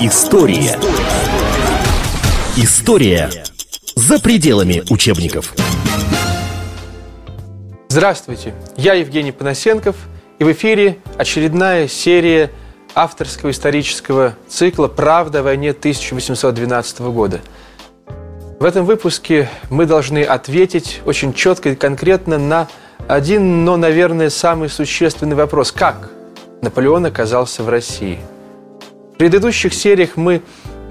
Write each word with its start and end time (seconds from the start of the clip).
История. 0.00 0.78
История 2.56 3.28
за 3.96 4.20
пределами 4.20 4.84
учебников. 4.90 5.52
Здравствуйте, 7.88 8.54
я 8.76 8.94
Евгений 8.94 9.32
Панасенков, 9.32 9.96
и 10.38 10.44
в 10.44 10.52
эфире 10.52 10.98
очередная 11.16 11.88
серия 11.88 12.52
авторского 12.94 13.50
исторического 13.50 14.36
цикла 14.46 14.86
«Правда 14.86 15.40
о 15.40 15.42
войне 15.42 15.70
1812 15.70 17.00
года». 17.00 17.40
В 18.60 18.64
этом 18.64 18.84
выпуске 18.84 19.48
мы 19.68 19.84
должны 19.84 20.22
ответить 20.22 21.00
очень 21.06 21.34
четко 21.34 21.70
и 21.70 21.74
конкретно 21.74 22.38
на 22.38 22.68
один, 23.08 23.64
но, 23.64 23.76
наверное, 23.76 24.30
самый 24.30 24.68
существенный 24.68 25.34
вопрос. 25.34 25.72
Как 25.72 26.10
Наполеон 26.62 27.06
оказался 27.06 27.64
в 27.64 27.68
России? 27.68 28.20
Предыдущих 29.18 29.74
сериях 29.74 30.10
мы 30.16 30.42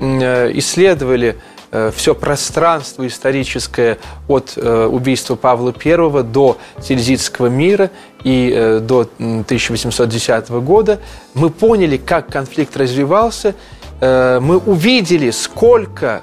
э, 0.02 0.52
исследовали 0.56 1.38
э, 1.72 1.92
все 1.96 2.14
пространство 2.14 3.08
историческое 3.08 4.00
от 4.28 4.54
э, 4.58 4.86
убийства 4.86 5.36
Павла 5.36 5.74
I 5.84 6.24
до 6.24 6.58
Тильзитского 6.84 7.48
мира 7.48 7.90
и 8.26 8.80
до 8.82 9.10
1810 9.18 10.50
года. 10.50 11.00
Мы 11.36 11.50
поняли, 11.50 11.96
как 11.96 12.28
конфликт 12.28 12.76
развивался, 12.76 13.56
мы 14.00 14.58
увидели, 14.58 15.32
сколько 15.32 16.22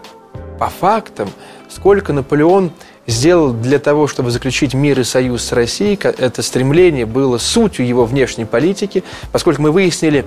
по 0.60 0.68
фактам, 0.68 1.30
сколько 1.68 2.12
Наполеон 2.12 2.70
сделал 3.06 3.52
для 3.52 3.78
того, 3.78 4.06
чтобы 4.06 4.30
заключить 4.30 4.74
мир 4.74 5.00
и 5.00 5.04
союз 5.04 5.44
с 5.44 5.52
Россией. 5.52 5.98
Это 6.02 6.42
стремление 6.42 7.06
было 7.06 7.38
сутью 7.38 7.86
его 7.86 8.04
внешней 8.04 8.44
политики, 8.44 9.02
поскольку 9.32 9.62
мы 9.62 9.72
выяснили, 9.72 10.24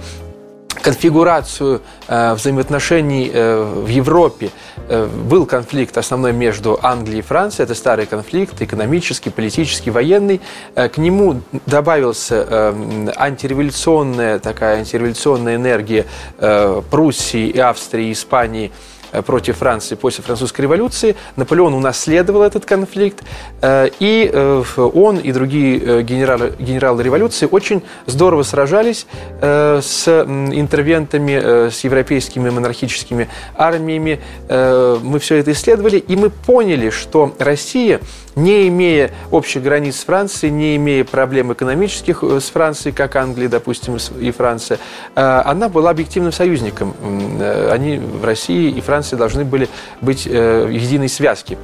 конфигурацию 0.82 1.82
э, 2.08 2.34
взаимоотношений 2.34 3.30
э, 3.34 3.64
в 3.64 3.88
Европе 3.88 4.50
э, 4.88 5.06
был 5.06 5.46
конфликт 5.46 5.98
основной 5.98 6.34
между 6.34 6.80
Англией 6.82 7.20
и 7.20 7.22
Францией. 7.22 7.66
Это 7.66 7.76
старый 7.76 8.06
конфликт, 8.06 8.62
экономический, 8.62 9.30
политический, 9.30 9.92
военный. 9.92 10.42
Э, 10.76 10.90
к 10.90 10.98
нему 10.98 11.42
добавился 11.66 12.46
э, 12.50 13.14
антиреволюционная 13.16 14.40
такая 14.40 14.80
антиреволюционная 14.80 15.56
энергия 15.56 16.06
э, 16.38 16.82
Пруссии, 16.90 17.58
Австрии, 17.58 18.12
Испании– 18.12 18.72
против 19.26 19.58
Франции 19.58 19.96
после 19.96 20.24
французской 20.24 20.62
революции. 20.62 21.16
Наполеон 21.36 21.74
унаследовал 21.74 22.44
этот 22.44 22.66
конфликт, 22.66 23.24
э, 23.62 23.90
и 24.00 24.30
э, 24.32 24.64
он 24.78 25.18
и 25.18 25.32
другие 25.32 26.04
генералы, 26.04 26.54
генералы 26.60 27.04
революции 27.04 27.48
очень 27.50 27.84
здорово 28.06 28.44
сражались 28.44 29.06
с 29.42 30.08
интервентами, 30.08 31.70
с 31.70 31.84
европейскими 31.84 32.50
монархическими 32.50 33.30
армиями. 33.56 34.20
Мы 34.50 35.20
все 35.20 35.36
это 35.36 35.52
исследовали, 35.52 35.98
и 35.98 36.16
мы 36.16 36.30
поняли, 36.30 36.90
что 36.90 37.34
Россия 37.40 38.02
не 38.38 38.68
имея 38.68 39.12
общих 39.32 39.64
границ 39.64 40.00
с 40.00 40.04
Францией, 40.04 40.54
не 40.54 40.76
имея 40.78 41.04
проблем 41.04 41.52
экономических 41.52 42.24
э, 42.24 42.40
с 42.40 42.50
Францией, 42.50 42.96
как 42.96 43.16
Англия, 43.16 43.50
допустим, 43.50 43.98
и 44.20 44.32
Франция, 44.32 44.78
э, 45.16 45.42
она 45.44 45.68
была 45.68 45.90
объективным 45.90 46.32
союзником. 46.32 46.94
Э, 47.40 47.72
они 47.72 47.98
в 47.98 48.24
России 48.24 48.70
и 48.70 48.80
Франции 48.80 49.16
должны 49.16 49.44
были 49.44 49.68
быть 50.02 50.26
в 50.26 50.70
единой 50.70 51.10
связке. 51.10 51.58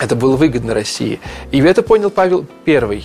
Это 0.00 0.16
было 0.16 0.34
выгодно 0.34 0.72
России. 0.72 1.20
И 1.50 1.60
это 1.60 1.82
понял 1.82 2.08
Павел 2.08 2.46
I, 2.66 3.02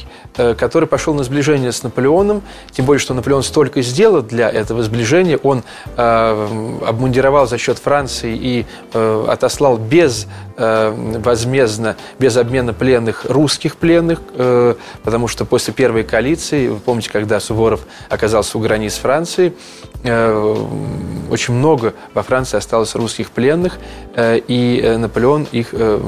который 0.55 0.87
пошел 0.87 1.13
на 1.13 1.25
сближение 1.25 1.73
с 1.73 1.83
Наполеоном, 1.83 2.41
тем 2.71 2.85
более, 2.85 3.01
что 3.01 3.13
Наполеон 3.13 3.43
столько 3.43 3.81
сделал 3.81 4.21
для 4.21 4.49
этого 4.49 4.81
сближения. 4.81 5.37
Он 5.37 5.63
э, 5.97 6.79
обмундировал 6.87 7.47
за 7.47 7.57
счет 7.57 7.79
Франции 7.79 8.33
и 8.33 8.65
э, 8.93 9.25
отослал 9.27 9.77
без 9.77 10.27
возмездно, 10.57 11.97
без 12.17 12.37
обмена 12.37 12.73
пленных 12.73 13.25
русских 13.25 13.75
пленных, 13.75 14.21
э, 14.33 14.75
потому 15.03 15.27
что 15.27 15.45
после 15.45 15.73
первой 15.73 16.03
коалиции, 16.03 16.67
вы 16.69 16.77
помните, 16.77 17.09
когда 17.11 17.39
Суворов 17.39 17.81
оказался 18.09 18.57
у 18.57 18.61
границ 18.61 18.95
Франции, 18.95 19.53
э, 20.03 20.65
очень 21.29 21.53
много 21.53 21.93
во 22.13 22.23
Франции 22.23 22.57
осталось 22.57 22.95
русских 22.95 23.31
пленных, 23.31 23.77
э, 24.15 24.39
и 24.47 24.79
э, 24.81 24.97
Наполеон 24.97 25.47
их 25.51 25.69
э, 25.73 25.99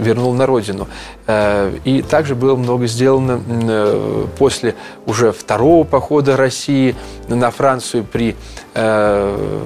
вернул 0.00 0.34
на 0.34 0.46
родину. 0.46 0.86
Э, 1.26 1.72
и 1.84 2.02
также 2.02 2.34
было 2.34 2.54
много 2.54 2.86
сделано 2.86 3.42
э, 3.46 4.26
после 4.38 4.76
уже 5.04 5.32
второго 5.32 5.84
похода 5.84 6.36
России 6.36 6.94
на 7.28 7.50
Францию 7.50 8.04
при 8.04 8.36
э, 8.74 9.62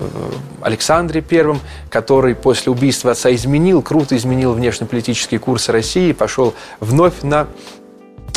Александре 0.62 1.20
Первом, 1.20 1.60
который 1.90 2.34
после 2.34 2.72
убийства 2.72 3.10
отца 3.10 3.32
изменил, 3.34 3.82
круто 3.82 4.16
изменил 4.16 4.29
внешнеполитический 4.52 5.38
курс 5.38 5.68
России, 5.68 6.12
пошел 6.12 6.54
вновь 6.80 7.22
на 7.22 7.46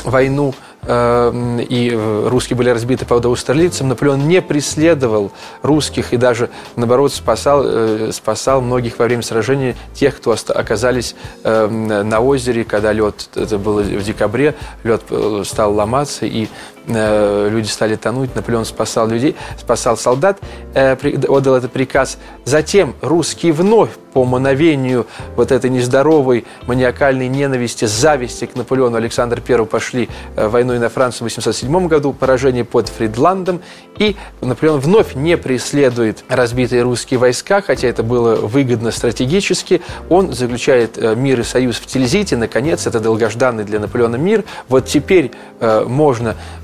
войну 0.03 0.53
Эм, 0.85 1.59
и 1.59 1.91
э, 1.93 2.27
русские 2.27 2.57
были 2.57 2.69
разбиты 2.69 3.05
под 3.05 3.23
Аустерлицем, 3.23 3.87
Наполеон 3.87 4.27
не 4.27 4.41
преследовал 4.41 5.31
русских 5.61 6.11
и 6.11 6.17
даже, 6.17 6.49
наоборот, 6.75 7.13
спасал, 7.13 7.63
э, 7.65 8.11
спасал 8.11 8.59
многих 8.59 8.99
во 8.99 9.05
время 9.05 9.21
сражения 9.21 9.77
тех, 9.93 10.17
кто 10.17 10.35
оказались 10.49 11.15
на 11.43 12.19
озере, 12.19 12.65
когда 12.65 12.91
лед, 12.91 13.29
это 13.35 13.57
было 13.57 13.81
в 13.81 14.03
декабре, 14.03 14.55
лед 14.83 15.03
э, 15.09 15.43
стал 15.45 15.73
ломаться, 15.73 16.25
и 16.25 16.49
люди 16.87 17.67
стали 17.67 17.95
тонуть, 17.95 18.35
Наполеон 18.35 18.65
спасал 18.65 19.07
людей, 19.07 19.35
спасал 19.57 19.95
солдат, 19.95 20.39
отдал 20.75 21.55
этот 21.55 21.71
приказ. 21.71 22.17
Затем 22.45 22.95
русские 23.01 23.53
вновь 23.53 23.91
по 24.13 24.25
мановению 24.25 25.07
вот 25.35 25.51
этой 25.51 25.69
нездоровой 25.69 26.45
маниакальной 26.67 27.27
ненависти, 27.27 27.85
зависти 27.85 28.45
к 28.45 28.55
Наполеону 28.55 28.97
Александр 28.97 29.41
I 29.47 29.65
пошли 29.65 30.09
войну 30.35 30.63
войной 30.63 30.79
на 30.79 30.89
Францию 30.89 31.29
в 31.29 31.31
1807 31.31 31.87
году, 31.87 32.13
поражение 32.13 32.63
под 32.63 32.87
Фридландом, 32.87 33.61
и 33.97 34.15
Наполеон 34.41 34.79
вновь 34.79 35.13
не 35.13 35.37
преследует 35.37 36.23
разбитые 36.29 36.83
русские 36.83 37.19
войска, 37.19 37.61
хотя 37.61 37.87
это 37.87 38.01
было 38.01 38.35
выгодно 38.35 38.91
стратегически. 38.91 39.81
Он 40.09 40.31
заключает 40.31 40.97
э, 40.97 41.15
мир 41.15 41.41
и 41.41 41.43
союз 41.43 41.77
в 41.77 41.85
Тильзите, 41.85 42.37
наконец, 42.37 42.87
это 42.87 42.99
долгожданный 42.99 43.65
для 43.65 43.79
Наполеона 43.79 44.15
мир. 44.15 44.43
Вот 44.69 44.85
теперь 44.85 45.31
э, 45.59 45.83
можно 45.85 46.29
э, 46.29 46.62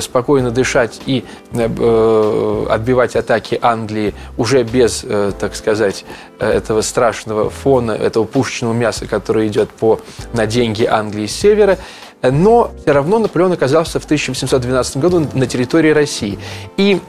спокойно 0.00 0.50
дышать 0.50 1.00
и 1.06 1.24
отбивать 1.52 3.16
атаки 3.16 3.58
Англии 3.60 4.14
уже 4.36 4.62
без, 4.62 5.04
так 5.38 5.54
сказать, 5.54 6.04
этого 6.38 6.80
страшного 6.82 7.50
фона, 7.50 7.92
этого 7.92 8.24
пушечного 8.24 8.72
мяса, 8.72 9.06
которое 9.06 9.46
идет 9.46 9.70
по, 9.70 10.00
на 10.32 10.46
деньги 10.46 10.84
Англии 10.84 11.26
с 11.26 11.34
севера. 11.34 11.78
Но 12.22 12.72
все 12.82 12.92
равно 12.92 13.18
Наполеон 13.18 13.52
оказался 13.52 14.00
в 14.00 14.04
1812 14.04 14.96
году 14.96 15.26
на 15.32 15.46
территории 15.46 15.90
России. 15.90 16.38
И 16.76 17.00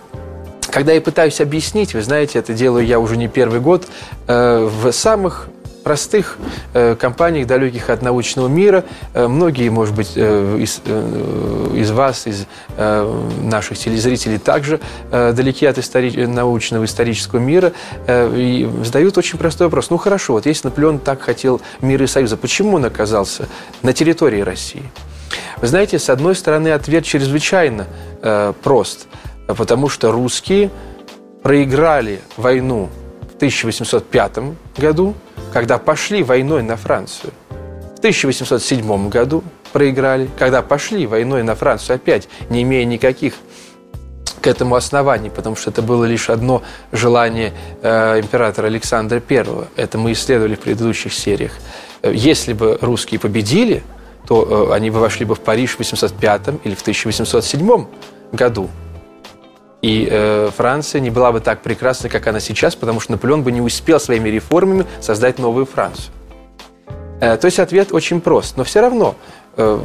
когда 0.72 0.94
я 0.94 1.02
пытаюсь 1.02 1.42
объяснить, 1.42 1.94
вы 1.94 2.02
знаете, 2.02 2.40
это 2.40 2.54
делаю 2.54 2.86
я 2.86 3.00
уже 3.00 3.18
не 3.18 3.28
первый 3.28 3.60
год, 3.60 3.88
э, 4.28 4.70
в 4.72 4.92
самых 4.92 5.50
простых 5.84 6.38
э, 6.74 6.96
компаниях, 6.96 7.48
далеких 7.48 7.90
от 7.90 8.02
научного 8.02 8.48
мира. 8.48 8.84
Э, 9.14 9.28
многие, 9.28 9.70
может 9.70 9.96
быть, 9.96 10.18
из, 10.18 10.82
из 11.74 11.92
вас, 11.92 12.28
из 12.28 12.46
наших 12.78 13.78
телезрителей 13.78 14.38
также 14.38 14.80
далеки 15.12 15.66
от 15.66 15.78
истори- 15.78 16.28
научного 16.28 16.86
исторического 16.86 17.40
мира 17.40 17.74
и 18.08 18.70
задают 18.84 19.18
очень 19.18 19.38
простой 19.38 19.68
вопрос. 19.68 19.90
Ну 19.90 19.98
хорошо, 19.98 20.34
вот 20.34 20.46
если 20.46 20.68
Наполеон 20.68 21.00
так 21.00 21.22
хотел 21.22 21.62
мира 21.82 22.06
и 22.06 22.08
союза, 22.08 22.38
почему 22.38 22.78
он 22.78 22.86
оказался 22.86 23.48
на 23.82 23.94
территории 23.94 24.42
России? 24.42 24.84
Вы 25.62 25.68
знаете, 25.68 26.00
с 26.00 26.10
одной 26.10 26.36
стороны, 26.36 26.70
ответ 26.70 27.04
чрезвычайно 27.04 27.88
э, 28.22 28.54
прост, 28.64 29.08
потому 29.48 29.90
что 29.90 30.12
русские 30.12 30.72
проиграли 31.44 32.22
войну 32.38 32.90
в 33.34 33.36
1805 33.36 34.40
году, 34.78 35.16
когда 35.54 35.78
пошли 35.78 36.24
войной 36.24 36.64
на 36.64 36.78
Францию. 36.78 37.34
В 37.96 38.00
1807 38.00 39.10
году 39.10 39.44
проиграли, 39.74 40.30
когда 40.38 40.62
пошли 40.62 41.06
войной 41.06 41.44
на 41.44 41.56
Францию 41.56 41.96
опять, 41.96 42.30
не 42.50 42.64
имея 42.64 42.86
никаких 42.86 43.34
к 44.42 44.48
этому 44.48 44.76
оснований, 44.76 45.30
потому 45.30 45.56
что 45.56 45.70
это 45.70 45.82
было 45.82 46.06
лишь 46.06 46.30
одно 46.30 46.64
желание 46.92 47.54
э, 47.82 48.20
императора 48.20 48.68
Александра 48.68 49.22
I. 49.30 49.46
Это 49.76 49.98
мы 49.98 50.14
исследовали 50.14 50.56
в 50.56 50.60
предыдущих 50.60 51.14
сериях. 51.14 51.52
Э, 52.02 52.12
если 52.14 52.54
бы 52.54 52.78
русские 52.82 53.20
победили, 53.20 53.84
то 54.28 54.70
э, 54.70 54.76
они 54.76 54.92
бы 54.92 55.00
вошли 55.00 55.26
бы 55.26 55.36
в 55.36 55.42
Париж 55.42 55.72
в 55.72 55.76
1805 55.76 56.42
или 56.64 56.76
в 56.76 56.82
1807 56.82 57.86
году. 58.32 58.70
И 59.82 60.08
э, 60.10 60.50
Франция 60.56 61.00
не 61.00 61.10
была 61.10 61.32
бы 61.32 61.40
так 61.40 61.62
прекрасна, 61.62 62.10
как 62.10 62.28
она 62.28 62.40
сейчас, 62.40 62.76
потому 62.76 63.00
что 63.00 63.14
Наполеон 63.14 63.44
бы 63.44 63.52
не 63.52 63.62
успел 63.62 64.00
своими 64.00 64.30
реформами 64.30 64.86
создать 65.00 65.40
новую 65.40 65.66
Францию. 65.66 66.12
Э, 67.22 67.38
то 67.38 67.46
есть 67.46 67.60
ответ 67.60 67.94
очень 67.94 68.20
прост. 68.20 68.58
Но 68.58 68.64
все 68.66 68.82
равно 68.82 69.16
э, 69.56 69.80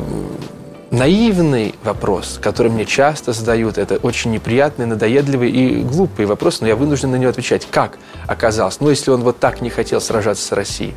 наивный 0.91 1.75
вопрос, 1.85 2.39
который 2.43 2.71
мне 2.71 2.85
часто 2.85 3.33
задают. 3.33 3.79
Это 3.79 3.97
очень 3.97 4.33
неприятный, 4.33 4.87
надоедливый 4.87 5.51
и 5.51 5.83
глупый 5.83 6.27
вопрос, 6.27 6.61
но 6.61 6.67
я 6.67 6.77
вынужден 6.77 7.11
на 7.11 7.17
него 7.17 7.31
отвечать. 7.31 7.67
Как 7.71 7.99
оказалось? 8.27 8.81
Ну, 8.81 8.91
если 8.91 9.11
он 9.11 9.23
вот 9.23 9.39
так 9.39 9.61
не 9.61 9.71
хотел 9.71 10.01
сражаться 10.01 10.45
с 10.45 10.53
Россией. 10.53 10.95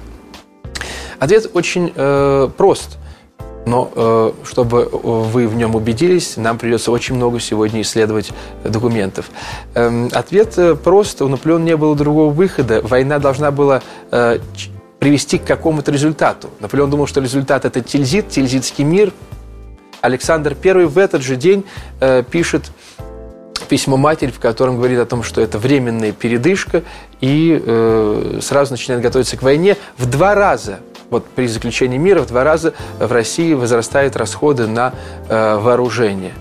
Ответ 1.20 1.50
очень 1.54 1.92
э, 1.96 2.50
прост. 2.58 2.98
Но 3.68 3.92
э, 3.94 4.32
чтобы 4.46 4.86
вы 4.86 5.46
в 5.48 5.56
нем 5.56 5.76
убедились, 5.76 6.38
нам 6.38 6.58
придется 6.58 6.90
очень 6.90 7.16
много 7.16 7.42
сегодня 7.42 7.82
исследовать 7.82 8.32
документов. 8.64 9.30
Эм, 9.74 10.10
ответ 10.14 10.58
э, 10.58 10.76
прост. 10.76 11.22
У 11.22 11.28
Наполеона 11.28 11.66
не 11.66 11.76
было 11.76 11.94
другого 11.94 12.32
выхода. 12.32 12.82
Война 12.82 13.20
должна 13.20 13.52
была 13.52 13.82
э, 14.10 14.40
привести 15.00 15.38
к 15.38 15.44
какому-то 15.44 15.92
результату. 15.92 16.50
Наполеон 16.62 16.90
думал, 16.90 17.08
что 17.08 17.20
результат– 17.20 17.66
это 17.66 17.82
Тильзит, 17.82 18.30
Тильзитский 18.30 18.86
мир. 18.86 19.12
Александр 20.00 20.56
I 20.64 20.86
в 20.86 20.98
этот 20.98 21.22
же 21.22 21.36
день 21.36 21.66
пишет 22.32 22.72
письмо 23.68 23.98
матери, 23.98 24.32
в 24.32 24.40
котором 24.40 24.78
говорит 24.78 25.00
о 25.00 25.06
том, 25.06 25.24
что 25.24 25.42
это 25.42 25.58
временная 25.58 26.14
передышка, 26.14 26.84
и 27.20 27.62
э, 27.62 28.40
сразу 28.42 28.72
начинает 28.72 29.04
готовиться 29.04 29.36
к 29.36 29.42
войне 29.42 29.76
в 29.98 30.06
два 30.06 30.36
раза 30.36 30.80
вот 31.10 31.26
при 31.26 31.48
заключении 31.48 31.98
мира 31.98 32.22
в 32.22 32.28
два 32.28 32.44
раза 32.44 32.74
в 33.00 33.12
России 33.12 33.54
возрастают 33.54 34.16
расходы 34.16 34.68
на 34.68 34.94
э, 35.30 35.58
вооружение 35.58 36.34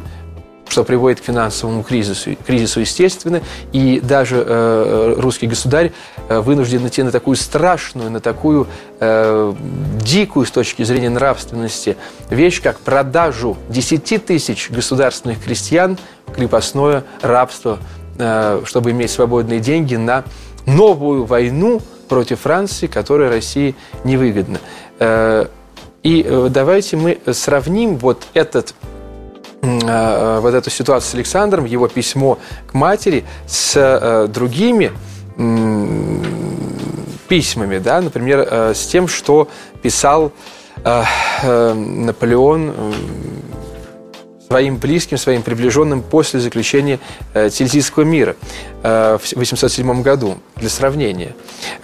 что 0.69 0.85
приводит 0.85 1.21
к 1.21 1.25
финансовому 1.25 1.83
кризису, 1.83 2.37
кризису 2.47 2.81
естественно, 2.81 3.41
и 3.73 4.01
даже 4.01 4.45
э, 4.47 5.15
русский 5.17 5.47
государь 5.47 5.93
э, 6.29 6.41
вынужден 6.41 6.87
идти 6.87 7.03
на 7.03 7.11
такую 7.11 7.37
страшную, 7.37 8.11
на 8.11 8.21
такую 8.21 8.67
э, 9.01 9.55
дикую 10.03 10.45
с 10.45 10.51
точки 10.51 10.83
зрения 10.83 11.09
нравственности 11.09 11.97
вещь, 12.29 12.61
как 12.61 12.79
продажу 12.81 13.57
10 13.69 14.27
тысяч 14.27 14.71
государственных 14.71 15.43
крестьян 15.43 15.97
в 16.27 16.33
крепостное 16.33 17.05
рабство, 17.23 17.79
э, 18.19 18.61
чтобы 18.65 18.91
иметь 18.91 19.11
свободные 19.11 19.61
деньги 19.61 19.97
на 19.97 20.25
новую 20.67 21.25
войну, 21.25 21.81
против 22.07 22.41
Франции, 22.41 22.87
которая 22.87 23.31
России 23.31 23.75
невыгодна. 24.05 24.59
Э, 24.99 25.47
и 26.03 26.25
э, 26.27 26.49
давайте 26.51 26.97
мы 26.97 27.19
сравним 27.33 27.97
вот 27.97 28.27
этот 28.35 28.75
э, 29.63 30.39
вот 30.41 30.55
эту 30.55 30.71
ситуацию 30.71 31.11
с 31.11 31.15
Александром, 31.15 31.65
его 31.65 31.89
письмо 31.89 32.39
к 32.67 32.75
матери 32.75 33.25
с 33.47 34.29
другими 34.29 34.93
письмами, 37.29 37.79
да, 37.79 38.01
например, 38.01 38.73
с 38.75 38.87
тем, 38.87 39.07
что 39.07 39.49
писал 39.83 40.33
Наполеон 40.83 42.73
своим 44.47 44.77
близким, 44.77 45.19
своим 45.19 45.43
приближенным 45.43 46.03
после 46.03 46.41
заключения 46.41 46.99
э, 47.35 47.51
Тильзитского 47.51 48.05
мира 48.05 48.37
э, 48.83 49.19
в 49.21 49.37
807 49.37 50.03
году, 50.03 50.39
для 50.57 50.69
сравнения. 50.69 51.35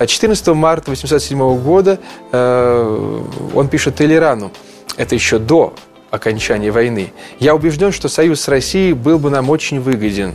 14 0.04 0.48
марта 0.48 0.90
807 0.90 1.60
года 1.60 1.98
э, 2.30 3.20
он 3.54 3.68
пишет 3.68 3.96
Толерану, 3.96 4.52
это 4.96 5.14
еще 5.14 5.38
до 5.38 5.74
окончания 6.10 6.70
войны. 6.70 7.12
«Я 7.40 7.54
убежден, 7.54 7.90
что 7.90 8.08
союз 8.08 8.42
с 8.42 8.48
Россией 8.48 8.92
был 8.92 9.18
бы 9.18 9.30
нам 9.30 9.50
очень 9.50 9.80
выгоден». 9.80 10.34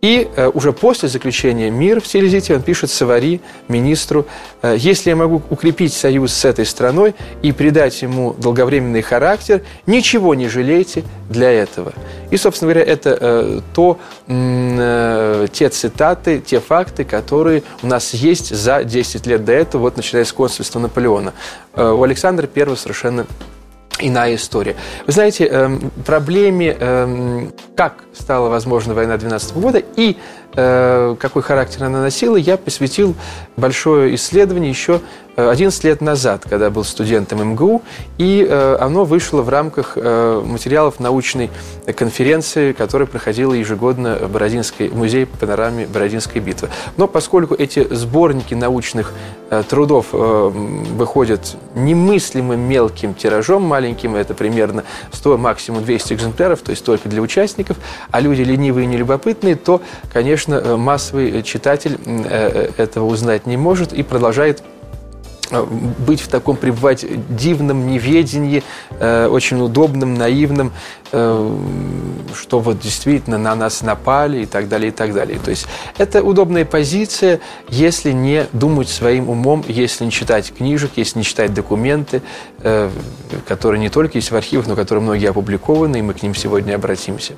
И 0.00 0.30
э, 0.34 0.48
уже 0.48 0.72
после 0.72 1.08
заключения 1.08 1.70
мира 1.70 2.00
в 2.00 2.04
Телезите 2.04 2.54
он 2.54 2.62
пишет 2.62 2.90
Савари, 2.90 3.40
министру, 3.68 4.26
э, 4.62 4.74
«Если 4.78 5.10
я 5.10 5.16
могу 5.16 5.42
укрепить 5.50 5.92
союз 5.92 6.32
с 6.32 6.44
этой 6.46 6.64
страной 6.64 7.14
и 7.42 7.52
придать 7.52 8.00
ему 8.00 8.32
долговременный 8.32 9.02
характер, 9.02 9.62
ничего 9.86 10.34
не 10.34 10.48
жалейте 10.48 11.04
для 11.28 11.50
этого». 11.50 11.92
И, 12.30 12.38
собственно 12.38 12.72
говоря, 12.72 12.90
это 12.90 13.18
э, 13.20 13.60
то, 13.74 13.98
те 14.26 15.68
цитаты, 15.68 16.40
те 16.40 16.60
факты, 16.60 17.04
которые 17.04 17.62
у 17.82 17.86
нас 17.86 18.14
есть 18.14 18.54
за 18.54 18.84
10 18.84 19.26
лет 19.26 19.44
до 19.44 19.52
этого, 19.52 19.82
вот 19.82 19.96
начиная 19.96 20.24
с 20.24 20.32
консульства 20.32 20.78
Наполеона. 20.78 21.32
У 21.76 22.02
Александра 22.02 22.48
I 22.54 22.76
совершенно 22.76 23.26
иная 24.00 24.34
история. 24.34 24.76
Вы 25.06 25.12
знаете, 25.12 25.46
эм, 25.46 25.90
проблеме, 26.04 26.76
эм, 26.78 27.52
как 27.76 28.04
стала 28.12 28.48
возможна 28.48 28.94
война 28.94 29.16
12 29.16 29.60
года 29.60 29.82
и 29.96 30.16
э, 30.54 31.16
какой 31.18 31.42
характер 31.42 31.84
она 31.84 32.00
носила, 32.00 32.36
я 32.36 32.56
посвятил 32.56 33.14
большое 33.56 34.14
исследование 34.14 34.70
еще 34.70 35.00
11 35.36 35.84
лет 35.84 36.00
назад, 36.00 36.44
когда 36.48 36.70
был 36.70 36.84
студентом 36.84 37.42
МГУ, 37.52 37.82
и 38.18 38.46
э, 38.48 38.76
оно 38.80 39.04
вышло 39.04 39.42
в 39.42 39.48
рамках 39.48 39.92
э, 39.96 40.42
материалов 40.44 41.00
научной 41.00 41.50
конференции, 41.96 42.72
которая 42.72 43.06
проходила 43.06 43.52
ежегодно 43.52 44.16
в 44.16 44.30
Бородинской, 44.30 44.88
в 44.88 44.96
музее 44.96 45.26
панораме 45.26 45.86
Бородинской 45.86 46.40
битвы. 46.40 46.68
Но 46.96 47.06
поскольку 47.06 47.54
эти 47.54 47.86
сборники 47.94 48.54
научных 48.54 49.12
э, 49.50 49.62
трудов 49.68 50.08
выходят 50.12 51.56
немыслимым 51.74 52.60
мелким 52.60 53.14
тиражом, 53.14 53.62
маленьким, 53.62 54.16
это 54.16 54.34
примерно 54.34 54.84
100, 55.12 55.38
максимум 55.38 55.84
200 55.84 56.14
экземпляров, 56.14 56.60
то 56.60 56.70
есть 56.70 56.84
только 56.84 57.08
для 57.08 57.22
участников, 57.22 57.76
а 58.10 58.20
люди 58.20 58.42
ленивые 58.42 58.84
и 58.84 58.86
нелюбопытные, 58.86 59.56
то, 59.56 59.80
конечно, 60.12 60.76
массовый 60.76 61.42
читатель 61.42 61.98
этого 62.76 63.06
узнать 63.06 63.46
не 63.46 63.56
может 63.56 63.92
и 63.92 64.02
продолжает 64.02 64.62
Э, 64.62 64.79
быть 65.50 66.20
в 66.20 66.28
таком, 66.28 66.56
пребывать 66.56 67.04
дивном 67.28 67.88
неведении, 67.88 68.62
э, 68.98 69.26
очень 69.26 69.60
удобном, 69.60 70.14
наивном, 70.14 70.72
э, 71.12 71.56
что 72.34 72.60
вот 72.60 72.80
действительно 72.80 73.38
на 73.38 73.54
нас 73.54 73.82
напали 73.82 74.42
и 74.42 74.46
так 74.46 74.68
далее, 74.68 74.88
и 74.88 74.92
так 74.92 75.12
далее. 75.12 75.38
То 75.44 75.50
есть 75.50 75.66
это 75.98 76.22
удобная 76.22 76.64
позиция, 76.64 77.40
если 77.68 78.12
не 78.12 78.46
думать 78.52 78.88
своим 78.88 79.28
умом, 79.28 79.64
если 79.66 80.04
не 80.04 80.10
читать 80.10 80.52
книжек, 80.56 80.92
если 80.96 81.18
не 81.18 81.24
читать 81.24 81.52
документы, 81.52 82.22
э, 82.62 82.90
которые 83.46 83.80
не 83.80 83.88
только 83.88 84.18
есть 84.18 84.30
в 84.30 84.36
архивах, 84.36 84.66
но 84.66 84.76
которые 84.76 85.02
многие 85.02 85.30
опубликованы, 85.30 85.98
и 85.98 86.02
мы 86.02 86.14
к 86.14 86.22
ним 86.22 86.34
сегодня 86.34 86.74
обратимся. 86.74 87.34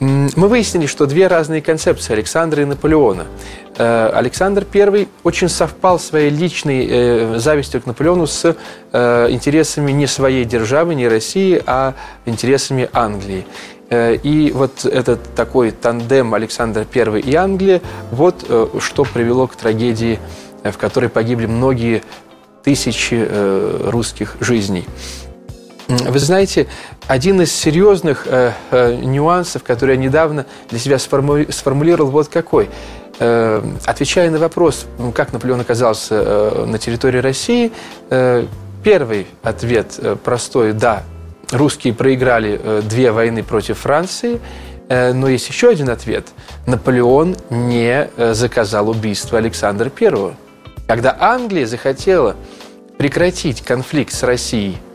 Мы 0.00 0.48
выяснили, 0.48 0.86
что 0.86 1.06
две 1.06 1.26
разные 1.26 1.60
концепции 1.60 2.12
Александра 2.12 2.62
и 2.62 2.64
Наполеона. 2.64 3.26
Э, 3.78 4.10
Александр 4.12 4.66
I 4.74 5.06
очень 5.22 5.48
совпал 5.48 6.00
своей 6.00 6.30
личной 6.30 6.86
э, 6.90 7.38
завистью 7.38 7.80
к 7.80 7.86
Наполеону 7.86 8.26
с 8.26 8.56
э, 8.92 9.26
интересами 9.30 9.92
не 9.92 10.08
своей 10.08 10.44
державы, 10.44 10.96
не 10.96 11.06
России, 11.06 11.62
а 11.64 11.94
интересами 12.26 12.90
Англии. 12.92 13.46
И 13.90 14.52
вот 14.54 14.84
этот 14.84 15.34
такой 15.34 15.70
тандем 15.70 16.34
Александр 16.34 16.86
I 16.94 17.20
и 17.20 17.34
Англия, 17.34 17.80
вот 18.10 18.44
что 18.80 19.04
привело 19.04 19.46
к 19.46 19.56
трагедии, 19.56 20.18
в 20.62 20.76
которой 20.76 21.08
погибли 21.08 21.46
многие 21.46 22.02
тысячи 22.62 23.26
русских 23.88 24.36
жизней. 24.40 24.84
Вы 25.88 26.18
знаете, 26.18 26.68
один 27.06 27.40
из 27.40 27.50
серьезных 27.50 28.26
нюансов, 28.70 29.62
который 29.62 29.94
я 29.94 30.02
недавно 30.02 30.44
для 30.68 30.78
себя 30.78 30.98
сформулировал, 30.98 32.10
вот 32.10 32.28
какой. 32.28 32.68
Э, 33.20 33.62
отвечая 33.84 34.30
на 34.30 34.38
вопрос, 34.38 34.86
ну, 34.98 35.10
как 35.12 35.32
Наполеон 35.32 35.60
оказался 35.60 36.14
э, 36.14 36.64
на 36.66 36.78
территории 36.78 37.18
России, 37.18 37.72
э, 38.10 38.46
первый 38.84 39.26
ответ 39.42 39.98
простой– 40.22 40.72
да, 40.74 41.02
русские 41.50 41.94
проиграли 41.94 42.80
две 42.82 43.10
войны 43.10 43.42
против 43.42 43.78
Франции, 43.78 44.40
но 44.88 45.28
есть 45.28 45.48
еще 45.48 45.68
один 45.68 45.90
ответ. 45.90 46.28
Наполеон 46.66 47.36
не 47.50 48.08
заказал 48.32 48.88
убийство 48.88 49.36
Александра 49.36 49.90
I. 50.00 50.34
Когда 50.86 51.14
Англия 51.18 51.66
захотела 51.66 52.36
прекратить 52.96 53.62
конфликт 53.62 54.14
с 54.14 54.22
Россией– 54.22 54.78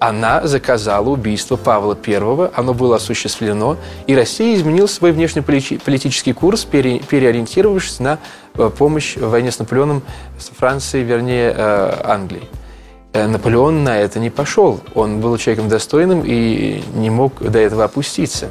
она 0.00 0.46
заказала 0.46 1.10
убийство 1.10 1.56
Павла 1.56 1.96
I, 2.04 2.50
оно 2.56 2.72
было 2.72 2.96
осуществлено, 2.96 3.76
и 4.06 4.16
Россия 4.16 4.56
изменила 4.56 4.86
свой 4.86 5.12
внешнеполитический 5.12 6.32
курс, 6.32 6.64
переориентировавшись 6.64 8.00
на 8.00 8.18
э, 8.54 8.70
помощь 8.70 9.16
в 9.16 9.28
войне 9.28 9.52
с 9.52 9.58
Наполеоном, 9.58 10.02
с 10.38 10.48
Францией, 10.56 11.04
вернее, 11.04 11.54
э, 11.54 12.00
Англией. 12.02 12.48
Э, 13.12 13.26
Наполеон 13.26 13.84
на 13.84 13.98
это 13.98 14.20
не 14.20 14.30
пошел. 14.30 14.80
Он 14.94 15.20
был 15.20 15.36
человеком 15.36 15.68
достойным 15.68 16.22
и 16.24 16.82
не 16.94 17.10
мог 17.10 17.34
до 17.38 17.58
этого 17.58 17.84
опуститься. 17.84 18.48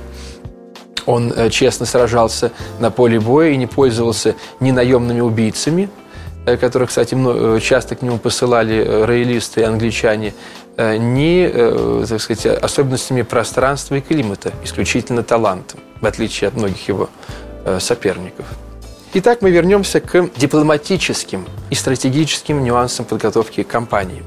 Он 1.07 1.33
честно 1.49 1.87
сражался 1.87 2.51
на 2.77 2.91
поле 2.91 3.19
боя 3.19 3.49
и 3.49 3.57
не 3.57 3.65
пользовался 3.65 4.35
ни 4.59 4.69
наемными 4.69 5.21
убийцами, 5.21 5.89
которых, 6.57 6.89
кстати, 6.89 7.15
часто 7.59 7.95
к 7.95 8.01
нему 8.01 8.17
посылали 8.17 8.83
роялисты 8.83 9.61
и 9.61 9.63
англичане, 9.63 10.33
Э, 10.79 10.95
не, 10.95 11.49
э, 11.51 12.05
так 12.07 12.21
сказать, 12.21 12.45
особенностями 12.45 13.23
пространства 13.23 13.95
и 13.95 13.99
климата, 14.01 14.53
исключительно 14.63 15.23
талантом, 15.23 15.81
в 15.99 16.05
отличие 16.05 16.47
от 16.47 16.55
многих 16.55 16.87
его 16.87 17.09
э, 17.65 17.81
соперников. 17.81 18.45
Итак, 19.13 19.41
мы 19.41 19.51
вернемся 19.51 19.99
к 19.99 20.29
дипломатическим 20.37 21.45
и 21.69 21.75
стратегическим 21.75 22.63
нюансам 22.63 23.03
подготовки 23.03 23.63
кампании. 23.63 24.23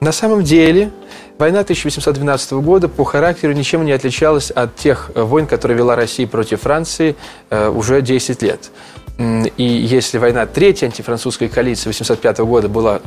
На 0.00 0.12
самом 0.12 0.44
деле, 0.44 0.90
Война 1.36 1.60
1812 1.60 2.52
года 2.52 2.88
по 2.88 3.02
характеру 3.02 3.54
ничем 3.54 3.84
не 3.84 3.90
отличалась 3.90 4.52
от 4.52 4.76
тех 4.76 5.10
войн, 5.16 5.48
которые 5.48 5.76
вела 5.76 5.96
Россия 5.96 6.28
против 6.28 6.60
Франции 6.60 7.16
уже 7.50 8.02
10 8.02 8.40
лет. 8.42 8.70
И 9.18 9.62
если 9.62 10.18
война 10.18 10.46
третьей 10.46 10.86
антифранцузской 10.86 11.48
коалиции 11.48 11.90
1805 11.90 12.38
года 12.38 12.68
была 12.68 13.00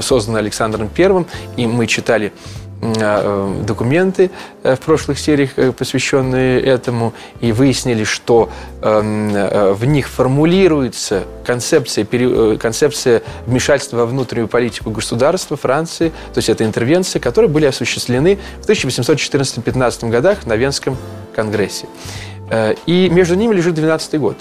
создана 0.00 0.38
Александром 0.38 0.90
I, 0.96 1.24
и 1.56 1.66
мы 1.66 1.86
читали 1.86 2.32
э, 2.80 3.62
документы 3.66 4.30
э, 4.62 4.76
в 4.76 4.80
прошлых 4.80 5.18
сериях, 5.18 5.50
э, 5.56 5.72
посвященные 5.72 6.60
этому, 6.60 7.12
и 7.40 7.52
выяснили, 7.52 8.04
что 8.04 8.50
эм, 8.82 9.32
в 9.74 9.84
них 9.84 10.08
формулируется 10.08 11.24
концепция, 11.44 12.06
концепция 12.56 13.22
вмешательства 13.46 13.98
во 13.98 14.06
внутреннюю 14.06 14.48
политику 14.48 14.90
государства 14.90 15.56
Франции, 15.56 16.10
то 16.32 16.38
есть 16.38 16.48
это 16.48 16.64
интервенции, 16.64 17.18
которые 17.18 17.50
были 17.50 17.66
осуществлены 17.66 18.38
в 18.62 18.68
1814-15 18.68 20.08
годах 20.08 20.46
на 20.46 20.54
Венском 20.54 20.96
конгрессе. 21.34 21.86
И 22.86 23.10
между 23.10 23.34
ними 23.34 23.54
лежит 23.54 23.74
12 23.74 24.18
год. 24.18 24.36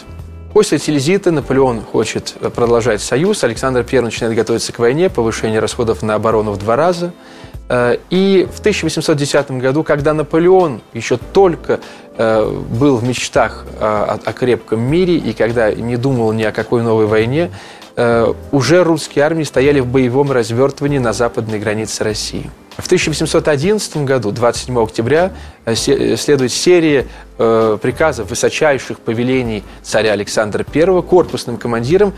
После 0.57 0.79
Тильзита 0.79 1.29
Наполеон 1.29 1.83
хочет 1.83 2.35
продолжать 2.55 2.99
союз, 2.99 3.43
Александр 3.43 3.85
I 3.91 4.01
начинает 4.01 4.35
готовиться 4.35 4.73
к 4.73 4.79
войне, 4.79 5.07
повышение 5.07 5.59
расходов 5.59 6.01
на 6.01 6.15
оборону 6.15 6.51
в 6.51 6.57
два 6.57 6.75
раза– 6.75 7.13
Э, 7.69 7.97
и 8.09 8.47
в 8.51 8.59
1810 8.59 9.51
году, 9.51 9.83
когда 9.83 10.13
Наполеон 10.13 10.81
еще 10.93 11.17
только 11.17 11.79
э, 12.17 12.63
был 12.79 12.97
в 12.97 13.03
мечтах 13.03 13.65
о, 13.79 14.17
крепком 14.33 14.81
мире 14.81 15.17
и 15.17 15.33
когда 15.33 15.71
не 15.73 15.97
думал 15.97 16.31
ни 16.31 16.43
о 16.43 16.51
какой 16.51 16.81
новой 16.81 17.07
войне, 17.07 17.51
э, 17.95 18.33
уже 18.51 18.83
русские 18.83 19.25
армии 19.25 19.43
стояли 19.43 19.81
в 19.81 19.87
боевом 19.87 20.31
развертывании 20.31 20.99
на 20.99 21.13
западной 21.13 21.59
границе 21.59 22.03
России. 22.03 22.49
В 22.77 22.86
1811 22.86 23.98
году, 23.98 24.31
27 24.31 24.84
октября, 24.84 25.34
следует 25.74 26.51
серия 26.51 27.07
приказов 27.38 28.29
высочайших 28.29 29.00
повелений 29.00 29.63
царя 29.81 30.12
Александра 30.12 30.63
I 30.74 31.01
корпусным 31.01 31.57
командирам 31.57 32.13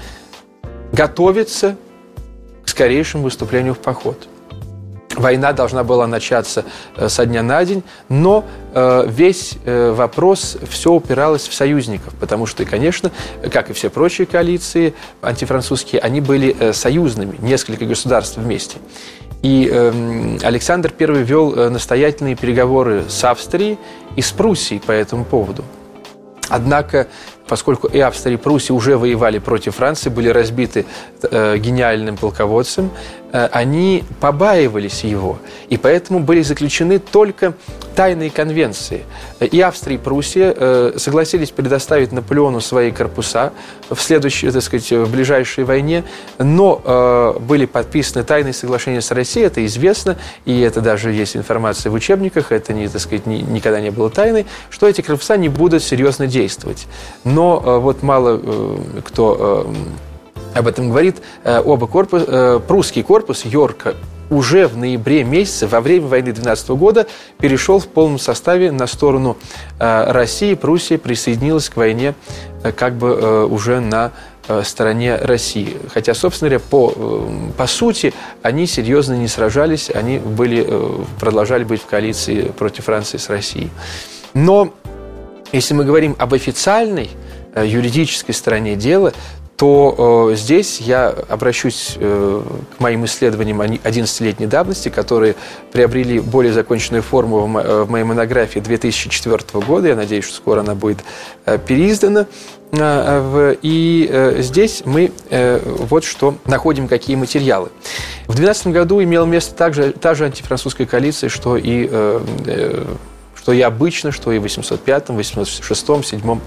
готовиться 0.91 1.77
к 2.65 2.69
скорейшему 2.69 3.23
выступлению 3.23 3.73
в 3.73 3.79
поход– 3.79 4.27
Война 5.19 5.51
должна 5.51 5.83
была 5.83 6.07
начаться 6.07 6.63
э, 6.95 7.09
со 7.09 7.25
дня 7.25 7.43
на 7.43 7.65
день, 7.65 7.83
но 8.07 8.45
э, 8.73 9.05
весь 9.07 9.55
э, 9.65 9.91
вопрос 9.91 10.57
все 10.69 10.93
упиралось 10.93 11.47
в 11.49 11.53
союзников, 11.53 12.13
потому 12.19 12.45
что, 12.45 12.63
конечно, 12.63 13.11
как 13.51 13.69
и 13.69 13.73
все 13.73 13.89
прочие 13.89 14.27
коалиции 14.27 14.93
антифранцузские, 15.21 15.99
они 16.01 16.21
были 16.21 16.71
союзными, 16.71 17.35
несколько 17.39 17.85
государств 17.85 18.37
вместе. 18.37 18.77
И 19.41 19.69
эм, 19.71 20.37
Александр 20.43 20.93
I 20.99 21.23
вел 21.23 21.69
настоятельные 21.69 22.35
переговоры 22.35 23.05
с 23.07 23.23
Австрией 23.23 23.77
и 24.15 24.21
с 24.21 24.31
Пруссией 24.31 24.81
по 24.81 24.91
этому 24.91 25.23
поводу. 25.23 25.63
Однако 26.49 27.07
поскольку 27.49 27.87
и 27.87 27.99
Австрия, 27.99 28.35
и 28.35 28.37
Пруссия 28.37 28.75
уже 28.75 28.97
воевали 28.97 29.39
против 29.39 29.75
Франции, 29.75 30.09
были 30.09 30.29
разбиты 30.29 30.85
э, 31.23 31.57
гениальным 31.57 32.15
полководцем, 32.15 32.91
э, 33.33 33.49
они 33.51 34.03
побаивались 34.21 35.03
его. 35.03 35.39
И 35.67 35.77
поэтому 35.77 36.19
были 36.19 36.43
заключены 36.43 36.99
только 36.99 37.55
тайные 37.95 38.29
конвенции. 38.29 39.03
И 39.41 39.59
Австрия, 39.59 39.95
и 39.95 39.97
Пруссия 39.97 40.53
э, 40.55 40.93
согласились 40.97 41.51
предоставить 41.51 42.11
Наполеону 42.11 42.61
свои 42.61 42.91
корпуса 42.91 43.51
в 43.89 43.99
следующей, 43.99 44.51
так 44.51 44.61
сказать, 44.61 44.91
в 44.91 45.11
ближайшей 45.11 45.63
войне, 45.63 46.03
но 46.37 46.81
э, 46.83 47.39
были 47.39 47.65
подписаны 47.65 48.23
тайные 48.23 48.53
соглашения 48.53 49.01
с 49.01 49.11
Россией, 49.11 49.47
это 49.47 49.65
известно, 49.65 50.17
и 50.45 50.61
это 50.61 50.81
даже 50.81 51.11
есть 51.11 51.35
информация 51.35 51.91
в 51.91 51.93
учебниках, 51.93 52.51
это 52.51 52.73
не, 52.73 52.87
так 52.87 53.01
сказать, 53.01 53.25
ни, 53.25 53.37
никогда 53.37 53.81
не 53.81 53.89
было 53.89 54.09
тайной, 54.09 54.45
что 54.69 54.87
эти 54.87 55.01
корпуса 55.01 55.35
не 55.35 55.49
будут 55.49 55.83
серьезно 55.83 56.27
действовать. 56.27 56.87
Но 57.23 57.38
но 57.39 57.63
э, 57.65 57.77
вот 57.77 58.03
мало 58.03 58.37
э, 58.43 58.77
кто 59.05 59.65
э, 60.53 60.59
об 60.59 60.67
этом 60.67 60.89
говорит. 60.89 61.17
Оба 61.45 61.87
корпус, 61.87 62.23
прусский 62.67 63.01
корпус 63.03 63.45
Йорка 63.45 63.93
уже 64.29 64.67
в 64.67 64.75
ноябре 64.75 65.23
месяце, 65.23 65.67
во 65.67 65.79
время 65.79 66.07
войны 66.07 66.33
12 66.33 66.69
года, 66.71 67.05
перешел 67.39 67.79
в 67.79 67.87
полном 67.87 68.19
составе 68.19 68.71
на 68.71 68.87
сторону 68.87 69.37
России. 69.77 70.55
Пруссия 70.55 70.97
присоединилась 70.97 71.69
к 71.69 71.77
войне 71.77 72.15
как 72.75 72.95
бы 72.95 73.45
уже 73.45 73.79
на 73.79 74.11
стороне 74.63 75.17
России. 75.17 75.77
Хотя, 75.93 76.15
собственно 76.15 76.49
говоря, 76.49 76.65
по, 76.67 76.93
по 77.55 77.67
сути, 77.67 78.11
они 78.41 78.65
серьезно 78.65 79.13
не 79.13 79.27
сражались, 79.27 79.91
они 79.91 80.17
были, 80.17 80.67
продолжали 81.19 81.63
быть 81.63 81.83
в 81.83 81.85
коалиции 81.85 82.51
против 82.57 82.85
Франции 82.85 83.17
с 83.17 83.29
Россией. 83.29 83.69
Но 84.33 84.73
если 85.51 85.73
мы 85.73 85.85
говорим 85.85 86.15
об 86.17 86.33
официальной 86.33 87.09
юридической 87.65 88.33
стороне 88.33 88.75
дела, 88.75 89.13
то 89.59 90.29
э, 90.31 90.35
здесь 90.37 90.79
я 90.79 91.09
обращусь 91.09 91.97
э, 91.97 92.41
к 92.77 92.79
моим 92.79 93.03
исследованиям 93.03 93.59
11-летней 93.61 94.47
давности, 94.47 94.87
которые 94.87 95.35
приобрели 95.73 96.21
более 96.21 96.53
законченную 96.53 97.03
форму 97.03 97.41
в, 97.41 97.47
мо- 97.49 97.83
в 97.83 97.89
моей 97.89 98.05
монографии 98.05 98.61
2004 98.61 99.37
года. 99.65 99.89
Я 99.89 99.97
надеюсь, 99.97 100.23
что 100.23 100.35
скоро 100.35 100.61
она 100.61 100.75
будет 100.75 100.99
э, 101.45 101.57
переиздана. 101.57 102.25
Э, 102.71 103.19
в, 103.19 103.57
и 103.61 104.07
э, 104.09 104.41
здесь 104.41 104.83
мы 104.85 105.11
э, 105.29 105.59
вот 105.65 106.05
что 106.05 106.35
находим, 106.45 106.87
какие 106.87 107.17
материалы. 107.17 107.67
В 108.27 108.35
2012 108.35 108.67
году 108.67 109.03
имела 109.03 109.25
место 109.25 109.55
также, 109.55 109.91
та 109.91 110.15
же 110.15 110.23
антифранцузская 110.23 110.87
коалиция, 110.87 111.29
что 111.29 111.57
и 111.57 111.85
э, 111.91 112.21
э, 112.45 112.85
что 113.39 113.53
и 113.53 113.61
обычно, 113.61 114.11
что 114.11 114.33
и 114.33 114.37
в 114.37 114.41
805, 114.41 115.09
806, 115.09 116.05
7 116.05 116.39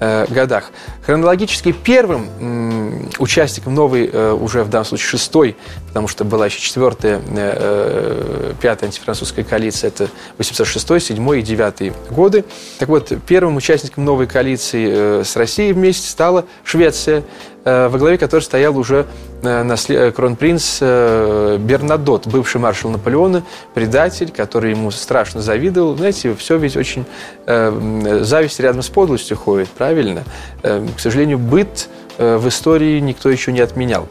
э, 0.00 0.26
годах. 0.30 0.70
Хронологически 1.04 1.72
первым 1.72 3.10
участником 3.18 3.74
новой, 3.74 4.08
э, 4.10 4.32
уже 4.32 4.64
в 4.64 4.70
данном 4.70 4.86
случае 4.86 5.08
шестой, 5.08 5.56
потому 5.88 6.08
что 6.08 6.24
была 6.24 6.46
еще 6.46 6.58
четвертая, 6.60 7.18
э, 7.18 7.22
э 7.28 8.52
пятая 8.62 8.86
антифранцузская 8.86 9.44
коалиция, 9.44 9.88
это 9.88 10.08
806, 10.38 11.00
7 11.08 11.38
и 11.38 11.42
9 11.42 11.92
годы. 12.10 12.44
Так 12.78 12.88
вот, 12.88 13.12
первым 13.26 13.56
участником 13.56 14.06
новой 14.06 14.26
коалиции 14.26 15.22
с 15.22 15.36
Россией 15.36 15.74
вместе 15.74 16.08
стала 16.08 16.46
Швеция, 16.64 17.24
во 17.88 17.98
главе 17.98 18.18
которой 18.18 18.40
стоял 18.40 18.76
уже 18.78 19.06
э, 19.42 19.76
э, 19.88 20.10
кронпринц 20.10 20.80
Бернадот, 20.80 22.26
бывший 22.26 22.60
маршал 22.60 22.90
Наполеона, 22.90 23.42
предатель, 23.74 24.30
который 24.30 24.70
ему 24.70 24.90
страшно 24.90 25.40
завидовал. 25.40 25.96
Знаете, 25.96 26.34
все 26.34 26.56
ведь 26.56 26.76
очень... 26.76 27.04
Зависть 27.46 28.60
рядом 28.60 28.82
с 28.82 28.88
подлостью 28.88 29.36
ходит, 29.36 29.68
правильно? 29.68 30.24
К 30.62 30.98
сожалению, 30.98 31.38
быт 31.38 31.88
в 32.18 32.48
истории 32.48 33.00
никто 33.00 33.30
еще 33.30 33.52
не 33.52 33.60
отменял. 33.60 34.08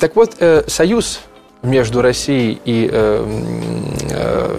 Так 0.00 0.16
вот, 0.16 0.36
союз 0.66 1.20
между 1.62 2.02
Россией 2.02 2.60
и 2.64 2.88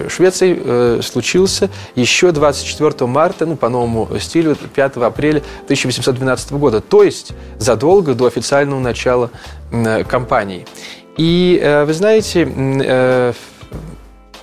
э, 0.10 1.00
э, 1.00 1.02
случился 1.04 1.70
еще 1.96 2.32
24 2.32 3.08
марта, 3.08 3.46
ну, 3.46 3.56
по 3.56 3.70
новому 3.70 4.10
стилю, 4.20 4.56
5 4.56 4.98
апреля 4.98 5.42
1812 5.66 6.52
года, 6.54 6.82
то 6.82 7.04
есть 7.04 7.34
задолго 7.58 8.14
до 8.14 8.26
официального 8.26 8.80
начала 8.80 9.32
э, 9.72 10.04
кампании. 10.04 10.66
И 11.18 11.60
э, 11.62 11.86
вы 11.86 11.94
знаете, 11.94 13.34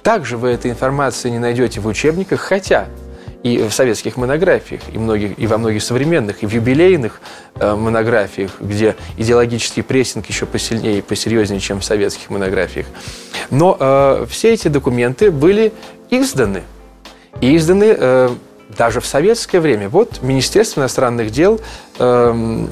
также 0.03 0.37
вы 0.37 0.51
этой 0.51 0.71
информации 0.71 1.31
не 1.31 1.39
найдете 1.39 1.81
в 1.81 1.87
учебниках, 1.87 2.41
хотя 2.41 2.87
и 3.47 3.69
в 3.69 3.73
советских 3.73 4.17
монографиях, 4.17 4.81
и, 4.93 4.99
многих, 4.99 5.39
и 5.39 5.47
во 5.47 5.59
многих 5.59 5.83
современных, 5.83 6.43
и 6.43 6.47
в 6.47 6.53
юбилейных 6.53 7.21
э, 7.55 7.75
монографиях, 7.75 8.61
где 8.61 8.97
идеологический 9.17 9.83
прессинг 9.83 10.27
еще 10.27 10.47
посильнее 10.47 10.99
и 10.99 11.03
посерьезнее, 11.03 11.61
чем 11.61 11.81
в 11.81 11.85
советских 11.85 12.31
монографиях. 12.31 12.87
Но 13.51 13.77
э, 13.79 14.27
все 14.29 14.53
эти 14.53 14.67
документы 14.69 15.31
были 15.31 15.73
изданы. 16.11 16.63
И 17.41 17.57
изданы 17.57 17.95
э, 17.97 18.31
даже 18.77 19.01
в 19.01 19.07
советское 19.07 19.61
время. 19.61 19.89
Вот 19.89 20.23
Министерство 20.23 20.81
иностранных 20.81 21.31
дел 21.31 21.61
э, 21.99 22.67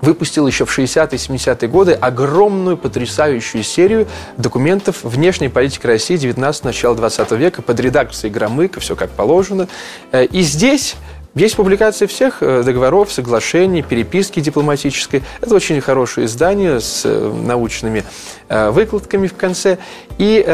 выпустил 0.00 0.46
еще 0.46 0.64
в 0.64 0.78
60-е 0.78 1.18
70-е 1.18 1.68
годы 1.68 1.92
огромную 1.92 2.76
потрясающую 2.76 3.62
серию 3.62 4.06
документов 4.36 5.02
внешней 5.02 5.48
политики 5.48 5.86
России 5.86 6.16
19 6.16 6.64
начала 6.64 6.94
20 6.94 7.30
века 7.32 7.62
под 7.62 7.80
редакцией 7.80 8.32
Громыка, 8.32 8.80
все 8.80 8.96
как 8.96 9.10
положено. 9.10 9.68
Э, 10.12 10.24
и 10.24 10.42
здесь 10.42 10.96
есть 11.38 11.56
публикации 11.56 12.06
всех 12.06 12.42
э, 12.42 12.62
договоров, 12.62 13.12
соглашений, 13.12 13.82
переписки 13.82 14.40
дипломатической. 14.40 15.22
Это 15.40 15.54
очень 15.54 15.80
хорошее 15.80 16.26
издание 16.26 16.80
с 16.80 17.02
э, 17.04 17.32
научными 17.32 18.04
э, 18.48 18.70
выкладками 18.70 19.26
в 19.26 19.34
конце. 19.34 19.78
И 20.18 20.44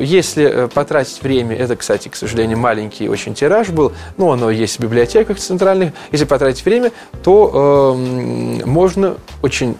если 0.00 0.68
потратить 0.74 1.22
время, 1.22 1.56
это, 1.56 1.74
кстати, 1.76 2.08
к 2.08 2.16
сожалению, 2.16 2.58
маленький 2.58 3.08
очень 3.08 3.32
тираж 3.32 3.70
был, 3.70 3.92
но 4.18 4.32
оно 4.32 4.50
есть 4.50 4.78
в 4.78 4.80
библиотеках 4.82 5.38
центральных, 5.38 5.92
если 6.12 6.26
потратить 6.26 6.62
время, 6.64 6.92
то 7.22 7.96
можно 8.66 9.16
очень 9.40 9.76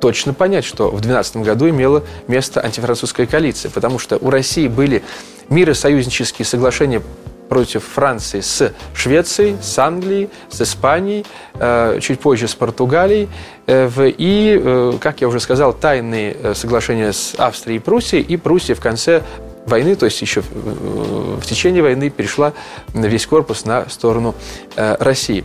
точно 0.00 0.32
понять, 0.32 0.64
что 0.64 0.88
в 0.88 1.00
2012 1.02 1.36
году 1.38 1.68
имела 1.68 2.02
место 2.26 2.64
антифранцузская 2.64 3.26
коалиция, 3.26 3.70
потому 3.70 3.98
что 3.98 4.16
у 4.16 4.30
России 4.30 4.66
были 4.66 5.02
миросоюзнические 5.50 6.46
соглашения 6.46 7.02
против 7.50 7.82
Франции 7.84 8.40
с 8.40 8.72
Швецией, 8.94 9.56
с 9.60 9.76
Англией, 9.76 10.30
с 10.48 10.62
Испанией, 10.62 11.26
э, 11.54 11.98
чуть 12.00 12.20
позже 12.20 12.46
с 12.46 12.54
Португалией. 12.54 13.28
Э, 13.66 13.90
и, 13.98 14.58
э, 14.62 14.92
как 15.00 15.20
я 15.20 15.26
уже 15.26 15.40
сказал, 15.40 15.72
тайные 15.72 16.54
соглашения 16.54 17.12
с 17.12 17.34
Австрией 17.36 17.78
и 17.78 17.80
Пруссией. 17.80 18.22
И 18.22 18.36
Пруссия 18.36 18.76
в 18.76 18.80
конце 18.80 19.24
войны, 19.66 19.96
то 19.96 20.06
есть 20.06 20.22
еще 20.22 20.42
в 20.42 21.44
течение 21.44 21.82
войны 21.82 22.08
перешла 22.08 22.52
весь 22.94 23.26
корпус 23.26 23.64
на 23.64 23.88
сторону 23.90 24.34
России. 24.76 25.44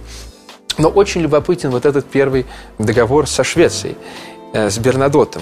Но 0.78 0.90
очень 0.90 1.22
любопытен 1.22 1.72
вот 1.72 1.86
этот 1.86 2.06
первый 2.06 2.46
договор 2.78 3.28
со 3.28 3.44
Швецией, 3.44 3.98
с 4.54 4.78
Бернадотом. 4.78 5.42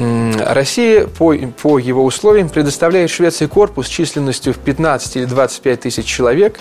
Россия 0.00 1.06
по, 1.06 1.34
по 1.62 1.78
его 1.78 2.04
условиям 2.04 2.48
предоставляет 2.48 3.10
Швеции 3.10 3.44
корпус 3.44 3.86
численностью 3.86 4.54
в 4.54 4.58
15 4.58 5.16
или 5.16 5.24
25 5.26 5.80
тысяч 5.80 6.06
человек 6.06 6.58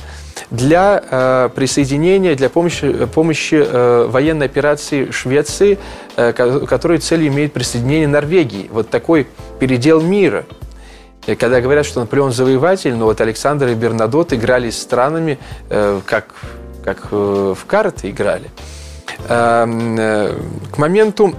для 0.52 1.02
э, 1.10 1.50
присоединения, 1.56 2.36
для 2.36 2.50
помощи, 2.50 3.06
помощи 3.06 3.64
э, 3.66 4.08
военной 4.10 4.48
операции 4.48 5.12
Швеции, 5.12 5.80
э, 6.18 6.34
которая 6.34 7.00
целью 7.00 7.30
имеет 7.30 7.54
присоединение 7.54 8.10
Норвегии. 8.10 8.68
Вот 8.74 8.90
такой 8.90 9.26
передел 9.58 10.02
мира. 10.02 10.46
И 11.26 11.36
когда 11.36 11.62
говорят, 11.62 11.86
что 11.86 12.02
Наполеон 12.02 12.34
завоеватель, 12.34 12.94
но 12.94 13.06
вот 13.06 13.22
Александр 13.22 13.68
и 13.68 13.74
Бернадот 13.74 14.34
играли 14.34 14.70
с 14.70 14.82
странами, 14.82 15.40
э, 15.70 16.02
как, 16.06 16.36
как 16.84 17.08
э, 17.12 17.54
в 17.58 17.66
карты 17.66 18.10
играли. 18.10 18.50
Эм, 19.30 19.98
э, 19.98 20.34
к 20.74 20.78
моменту 20.78 21.36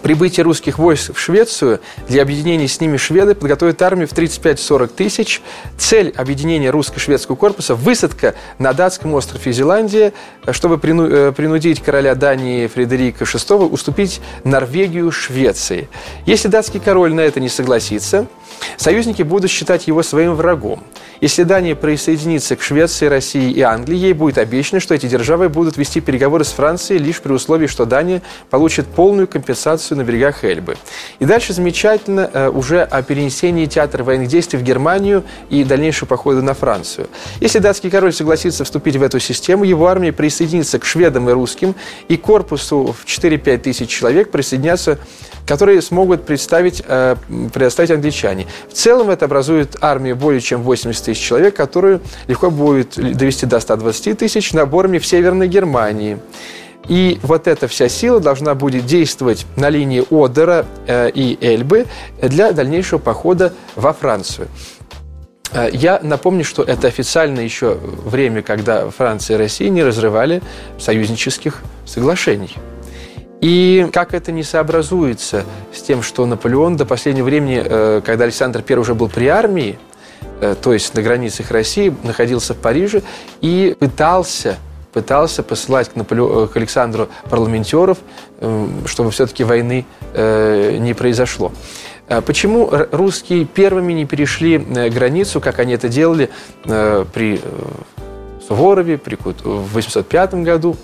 прибытие 0.00 0.44
русских 0.44 0.78
войск 0.78 1.14
в 1.14 1.20
Швецию 1.20 1.80
для 2.08 2.22
объединения 2.22 2.68
с 2.68 2.80
ними 2.80 2.96
шведы 2.96 3.34
подготовят 3.34 3.80
армию 3.82 4.08
в 4.08 4.12
35-40 4.12 4.88
тысяч. 4.88 5.42
Цель 5.76 6.12
объединения 6.16 6.70
русско-шведского 6.70 7.36
корпуса– 7.36 7.74
высадка 7.76 8.34
на 8.58 8.72
датском 8.72 9.14
острове 9.14 9.52
Зеландия, 9.52 10.12
чтобы 10.50 10.76
э, 10.76 11.32
принудить 11.32 11.82
короля 11.82 12.14
Дании 12.14 12.66
Фредерика 12.66 13.24
VI 13.24 13.68
уступить 13.68 14.20
Норвегию 14.44 15.10
Швеции. 15.10 15.88
Если 16.26 16.48
датский 16.48 16.80
король 16.80 17.14
на 17.14 17.20
это 17.20 17.40
не 17.40 17.48
согласится, 17.48 18.26
союзники 18.76 19.22
будут 19.22 19.50
считать 19.50 19.86
его 19.86 20.02
своим 20.02 20.34
врагом. 20.34 20.82
Если 21.20 21.42
Дания 21.42 21.74
присоединится 21.74 22.54
к 22.54 22.62
Швеции, 22.62 23.06
России 23.06 23.50
и 23.50 23.60
Англии, 23.60 23.96
ей 23.96 24.12
будет 24.12 24.38
обещано, 24.38 24.78
что 24.80 24.94
эти 24.94 25.06
державы 25.06 25.48
будут 25.48 25.76
вести 25.76 26.00
переговоры 26.00 26.44
с 26.44 26.52
Францией 26.52 27.02
лишь 27.02 27.20
при 27.20 27.32
условии, 27.32 27.66
что 27.66 27.86
Дания 27.86 28.22
получит 28.50 28.86
полную 28.86 29.26
компенсацию 29.26 29.98
на 29.98 30.04
берегах 30.04 30.44
Эльбы. 30.44 30.76
И 31.18 31.24
дальше 31.24 31.52
замечательно 31.52 32.30
э, 32.32 32.48
уже 32.48 32.82
о 32.82 33.02
перенесении 33.02 33.66
театра 33.66 34.04
военных 34.04 34.28
действий 34.28 34.58
в 34.58 34.62
Германию 34.62 35.24
и 35.50 35.64
дальнейшего 35.64 36.06
похода 36.06 36.40
на 36.40 36.54
Францию. 36.54 37.08
Если 37.40 37.58
датский 37.58 37.90
король 37.90 38.12
согласится 38.12 38.64
вступить 38.64 38.96
в 38.96 39.02
эту 39.02 39.18
систему, 39.18 39.64
его 39.64 39.88
армия 39.88 40.12
присоединится 40.12 40.78
к 40.78 40.84
шведам 40.84 41.28
и 41.28 41.32
русским, 41.32 41.74
и 42.06 42.16
корпусу 42.16 42.94
в 42.98 43.04
4-5 43.04 43.58
тысяч 43.58 43.88
человек 43.88 44.30
присоединятся 44.30 44.98
которые 45.48 45.80
смогут 45.80 46.26
представить, 46.26 46.82
э, 46.86 47.16
предоставить 47.54 47.90
англичане. 47.90 48.37
В 48.68 48.72
целом 48.72 49.10
это 49.10 49.24
образует 49.24 49.76
армию 49.80 50.16
более 50.16 50.40
чем 50.40 50.62
80 50.62 51.04
тысяч 51.04 51.20
человек, 51.20 51.56
которую 51.56 52.00
легко 52.26 52.50
будет 52.50 52.96
довести 52.96 53.46
до 53.46 53.60
120 53.60 54.18
тысяч 54.18 54.52
наборами 54.52 54.98
в 54.98 55.06
Северной 55.06 55.48
Германии. 55.48 56.18
И 56.88 57.18
вот 57.22 57.46
эта 57.46 57.68
вся 57.68 57.88
сила 57.88 58.18
должна 58.18 58.54
будет 58.54 58.86
действовать 58.86 59.46
на 59.56 59.68
линии 59.68 60.04
Одера 60.10 60.64
э, 60.86 61.10
и 61.10 61.36
Эльбы 61.40 61.86
для 62.22 62.52
дальнейшего 62.52 62.98
похода 62.98 63.52
во 63.76 63.92
Францию. 63.92 64.48
Э, 65.52 65.68
я 65.72 66.00
напомню, 66.02 66.44
что 66.44 66.62
это 66.62 66.88
официально 66.88 67.40
еще 67.40 67.74
время, 67.74 68.42
когда 68.42 68.88
Франция 68.90 69.36
и 69.36 69.38
Россия 69.38 69.68
не 69.68 69.82
разрывали 69.82 70.42
союзнических 70.78 71.62
соглашений. 71.84 72.54
И 73.40 73.88
как 73.92 74.14
это 74.14 74.32
не 74.32 74.42
сообразуется 74.42 75.44
с 75.72 75.80
тем, 75.82 76.02
что 76.02 76.26
Наполеон 76.26 76.76
до 76.76 76.84
последнего 76.84 77.26
времени, 77.26 77.62
э, 77.64 78.00
когда 78.04 78.24
Александр 78.24 78.64
I 78.68 78.76
уже 78.76 78.94
был 78.94 79.08
при 79.08 79.26
армии, 79.26 79.78
э, 80.40 80.56
то 80.60 80.72
есть 80.72 80.94
на 80.94 81.02
границах 81.02 81.50
России, 81.52 81.94
находился 82.02 82.54
в 82.54 82.58
Париже 82.58 83.02
и 83.40 83.76
пытался 83.78 84.56
пытался 84.92 85.42
посылать 85.42 85.90
к, 85.90 85.96
Наполе... 85.96 86.22
Э, 86.24 86.48
к 86.52 86.56
Александру 86.56 87.08
парламентеров, 87.28 87.98
чтобы 88.86 89.10
все-таки 89.10 89.44
войны 89.44 89.84
не 90.14 90.94
произошло. 90.94 91.52
Почему 92.24 92.70
русские 92.90 93.44
первыми 93.44 93.92
не 93.92 94.06
перешли 94.06 94.56
границу, 94.56 95.40
как 95.40 95.58
они 95.58 95.74
это 95.74 95.88
делали 95.88 96.30
при 96.64 97.40
Суворове 98.48 98.96
при... 98.96 99.16
в 99.16 99.74
805 99.74 100.34
году, 100.36 100.76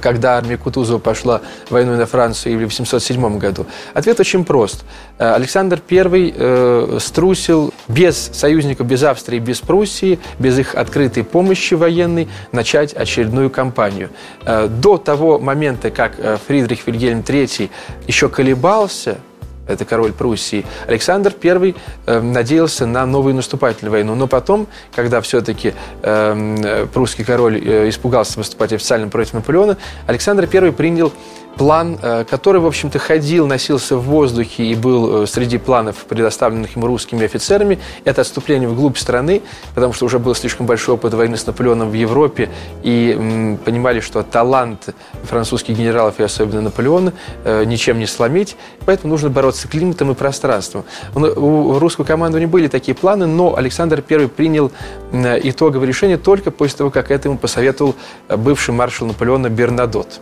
когда 0.00 0.36
армия 0.36 0.56
Кутузова 0.56 0.98
пошла 0.98 1.40
войной 1.70 1.96
на 1.96 2.06
Францию 2.06 2.58
в 2.58 2.62
807 2.62 3.38
году? 3.38 3.66
Ответ 3.94 4.20
очень 4.20 4.44
прост. 4.44 4.84
Э, 5.18 5.32
Александр 5.34 5.80
I 5.90 6.34
э, 6.36 6.98
струсил 7.00 7.72
без 7.88 8.16
союзников, 8.16 8.86
без 8.86 9.02
Австрии, 9.02 9.38
без 9.38 9.60
Пруссии, 9.60 10.18
без 10.38 10.58
их 10.58 10.74
открытой 10.74 11.24
помощи 11.24 11.74
военной 11.74 12.28
начать 12.52 12.92
очередную 12.92 13.50
кампанию. 13.50 14.10
Э, 14.44 14.68
до 14.68 14.98
того 14.98 15.38
момента, 15.38 15.90
как 15.90 16.14
Фридрих 16.46 16.86
Вильгельм 16.86 17.20
III 17.20 17.70
еще 18.06 18.28
колебался, 18.28 19.18
это 19.66 19.84
король 19.84 20.12
Пруссии, 20.12 20.64
Александр 20.86 21.34
I 21.42 21.74
э, 22.06 22.20
надеялся 22.20 22.86
на 22.86 23.06
новую 23.06 23.34
наступательную 23.34 23.92
войну. 23.92 24.14
Но 24.14 24.26
потом, 24.26 24.66
когда 24.94 25.20
все-таки 25.20 25.74
э, 26.02 26.86
прусский 26.92 27.24
король 27.24 27.60
э, 27.62 27.88
испугался 27.88 28.38
выступать 28.38 28.72
официально 28.72 29.08
против 29.08 29.34
Наполеона, 29.34 29.76
Александр 30.06 30.48
I 30.52 30.72
принял 30.72 31.12
план, 31.56 31.98
э, 32.00 32.24
который, 32.28 32.60
в 32.60 32.66
общем-то, 32.66 32.98
ходил, 32.98 33.46
носился 33.46 33.96
в 33.96 34.02
воздухе 34.02 34.64
и 34.64 34.74
был 34.74 35.22
э, 35.22 35.26
среди 35.26 35.58
планов, 35.58 35.96
предоставленных 36.08 36.76
им 36.76 36.84
русскими 36.84 37.24
офицерами, 37.24 37.78
это 38.04 38.20
отступление 38.20 38.68
вглубь 38.68 38.98
страны, 38.98 39.42
потому 39.74 39.92
что 39.92 40.04
уже 40.04 40.18
был 40.18 40.34
слишком 40.34 40.66
большой 40.66 40.94
опыт 40.96 41.14
войны 41.14 41.36
с 41.36 41.46
Наполеоном 41.46 41.90
в 41.90 41.94
Европе, 41.94 42.50
и 42.82 43.16
м, 43.18 43.56
понимали, 43.58 44.00
что 44.00 44.22
талант 44.22 44.94
французских 45.24 45.76
генералов 45.76 46.20
и 46.20 46.22
особенно 46.22 46.60
Наполеона 46.60 47.12
э, 47.44 47.64
ничем 47.64 47.98
не 47.98 48.06
сломить, 48.06 48.56
поэтому 48.84 49.12
нужно 49.12 49.30
бороться 49.30 49.68
климатом 49.68 50.10
и 50.10 50.14
пространством. 50.14 50.84
У 51.14 51.78
русского 51.78 52.04
командования 52.04 52.48
были 52.48 52.68
такие 52.68 52.94
планы, 52.94 53.26
но 53.26 53.56
Александр 53.56 54.02
I 54.08 54.28
принял 54.28 54.70
итоговое 55.12 55.86
решение 55.86 56.18
только 56.18 56.50
после 56.50 56.78
того, 56.78 56.90
как 56.90 57.10
это 57.10 57.28
ему 57.28 57.38
посоветовал 57.38 57.94
бывший 58.28 58.74
маршал 58.74 59.06
Наполеона 59.08 59.48
Бернадот. 59.48 60.20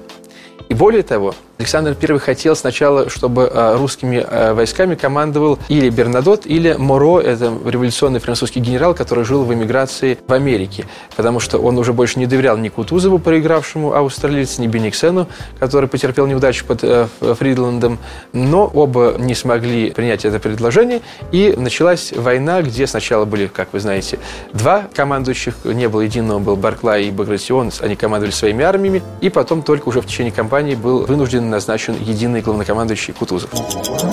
И 0.68 0.74
более 0.74 1.03
того, 1.03 1.35
Александр 1.59 1.96
I 2.00 2.18
хотел 2.18 2.57
сначала, 2.57 3.09
чтобы 3.09 3.42
э, 3.53 3.77
русскими 3.77 4.27
э, 4.29 4.55
войсками 4.55 4.96
командовал 4.96 5.59
или 5.68 5.88
Бернадот, 5.88 6.46
или 6.46 6.74
Моро, 6.77 7.20
это 7.20 7.53
революционный 7.64 8.18
французский 8.18 8.61
генерал, 8.61 8.94
который 8.94 9.24
жил 9.24 9.44
в 9.44 9.55
эмиграции 9.55 10.18
в 10.27 10.33
Америке, 10.33 10.87
потому 11.16 11.38
что 11.38 11.59
он 11.59 11.79
уже 11.79 11.92
больше 11.92 12.18
не 12.18 12.27
доверял 12.27 12.57
ни 12.57 12.70
Кутузову, 12.70 13.18
проигравшему 13.18 13.94
австралийцу, 13.94 14.62
ни 14.62 14.66
Бениксену, 14.66 15.29
который 15.61 15.88
потерпел 15.88 16.27
неудачу 16.27 16.64
под 16.66 16.83
э, 16.83 17.07
Фридландом, 17.20 17.98
но 18.33 18.70
оба 18.72 19.14
не 19.18 19.35
смогли 19.35 19.90
принять 19.90 20.24
это 20.24 20.40
предложение, 20.40 21.03
и 21.31 21.55
началась 21.57 22.12
война, 22.12 22.62
где 22.62 22.87
сначала 22.87 23.27
были, 23.27 23.46
как 23.46 23.68
вы 23.72 23.81
знаете, 23.81 24.18
два 24.53 24.87
командующих, 24.92 25.55
не 25.64 25.88
было 25.88 26.00
единого, 26.00 26.40
был 26.40 26.57
Барклай 26.57 27.05
и 27.05 27.11
Багратион, 27.11 27.70
они 27.81 27.96
командовали 27.96 28.33
своими 28.33 28.64
армиями, 28.64 29.03
и 29.20 29.29
потом 29.29 29.62
только 29.62 29.88
уже 29.88 30.00
в 30.00 30.07
течение 30.07 30.33
кампании 30.33 30.53
был 30.76 31.04
вынужден 31.04 31.50
назначен 31.50 31.96
единый 32.00 32.40
главнокомандующий 32.40 33.12
Кутузов. 33.12 33.50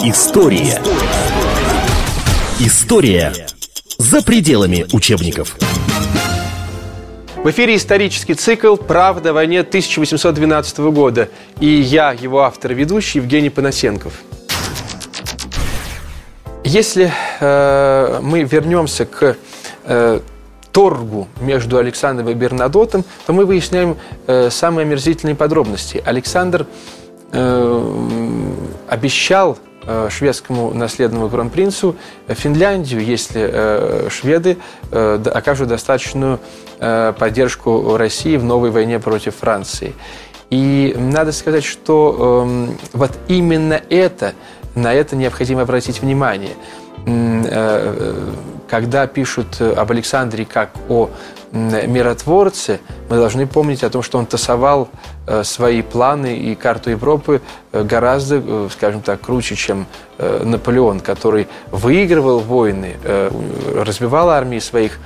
История. 0.03 0.81
История 2.59 3.31
за 3.99 4.23
пределами 4.23 4.87
учебников. 4.91 5.55
В 7.35 7.49
эфире 7.51 7.75
исторический 7.75 8.33
цикл 8.33 8.75
«Правда 8.75 9.29
о 9.29 9.33
войне 9.33 9.59
1812 9.59 10.79
года». 10.79 11.29
И 11.59 11.67
я, 11.67 12.11
его 12.11 12.41
автор 12.41 12.71
и 12.71 12.75
ведущий, 12.75 13.19
Евгений 13.19 13.49
Панасенков. 13.51 14.13
Если 16.63 17.11
э, 17.39 18.19
мы 18.21 18.43
вернемся 18.43 19.05
к 19.05 19.37
э, 19.83 20.19
торгу 20.71 21.27
между 21.39 21.77
Александром 21.77 22.29
и 22.29 22.33
Бернадотом, 22.33 23.03
то 23.25 23.33
мы 23.33 23.45
выясняем 23.45 23.97
э, 24.27 24.49
самые 24.49 24.85
омерзительные 24.85 25.35
подробности. 25.35 26.01
Александр 26.05 26.65
Э, 27.33 27.81
обещал 28.89 29.57
э, 29.85 30.09
шведскому 30.11 30.73
наследному 30.73 31.29
кронпринцу 31.29 31.95
Финляндию, 32.27 33.01
если 33.05 33.49
э, 33.49 34.09
шведы 34.09 34.57
окажут 34.91 35.69
достаточную 35.69 36.39
поддержку 36.77 37.95
России 37.95 38.35
в 38.35 38.43
новой 38.43 38.71
войне 38.71 38.99
против 38.99 39.35
Франции. 39.35 39.93
И 40.49 40.93
надо 40.97 41.31
сказать, 41.31 41.63
что 41.63 42.45
э, 42.45 42.87
вот 42.93 43.11
именно 43.29 43.79
это, 43.89 44.33
на 44.75 44.93
это 44.93 45.15
необходимо 45.15 45.61
обратить 45.61 46.01
внимание. 46.01 46.55
Э, 48.71 48.81
когда 48.81 49.07
пишут 49.07 49.61
об 49.61 49.91
Александре 49.91 50.45
как 50.45 50.71
о 50.89 51.09
миротворце, 51.51 52.79
мы 53.09 53.17
должны 53.17 53.45
помнить 53.45 53.83
о 53.83 53.89
том, 53.89 54.01
что 54.01 54.17
он 54.17 54.25
тасовал 54.25 54.89
э, 55.27 55.43
свои 55.43 55.81
планы 55.81 56.37
и 56.37 56.55
карту 56.55 56.89
Европы 56.89 57.41
э, 57.73 57.83
гораздо, 57.83 58.69
скажем 58.69 59.01
так, 59.01 59.21
круче, 59.21 59.55
чем 59.55 59.85
Наполеон, 60.19 60.99
который 60.99 61.47
выигрывал 61.71 62.39
войны, 62.39 62.95
разбивал 63.75 64.29
армии 64.29 64.59
своих 64.59 64.99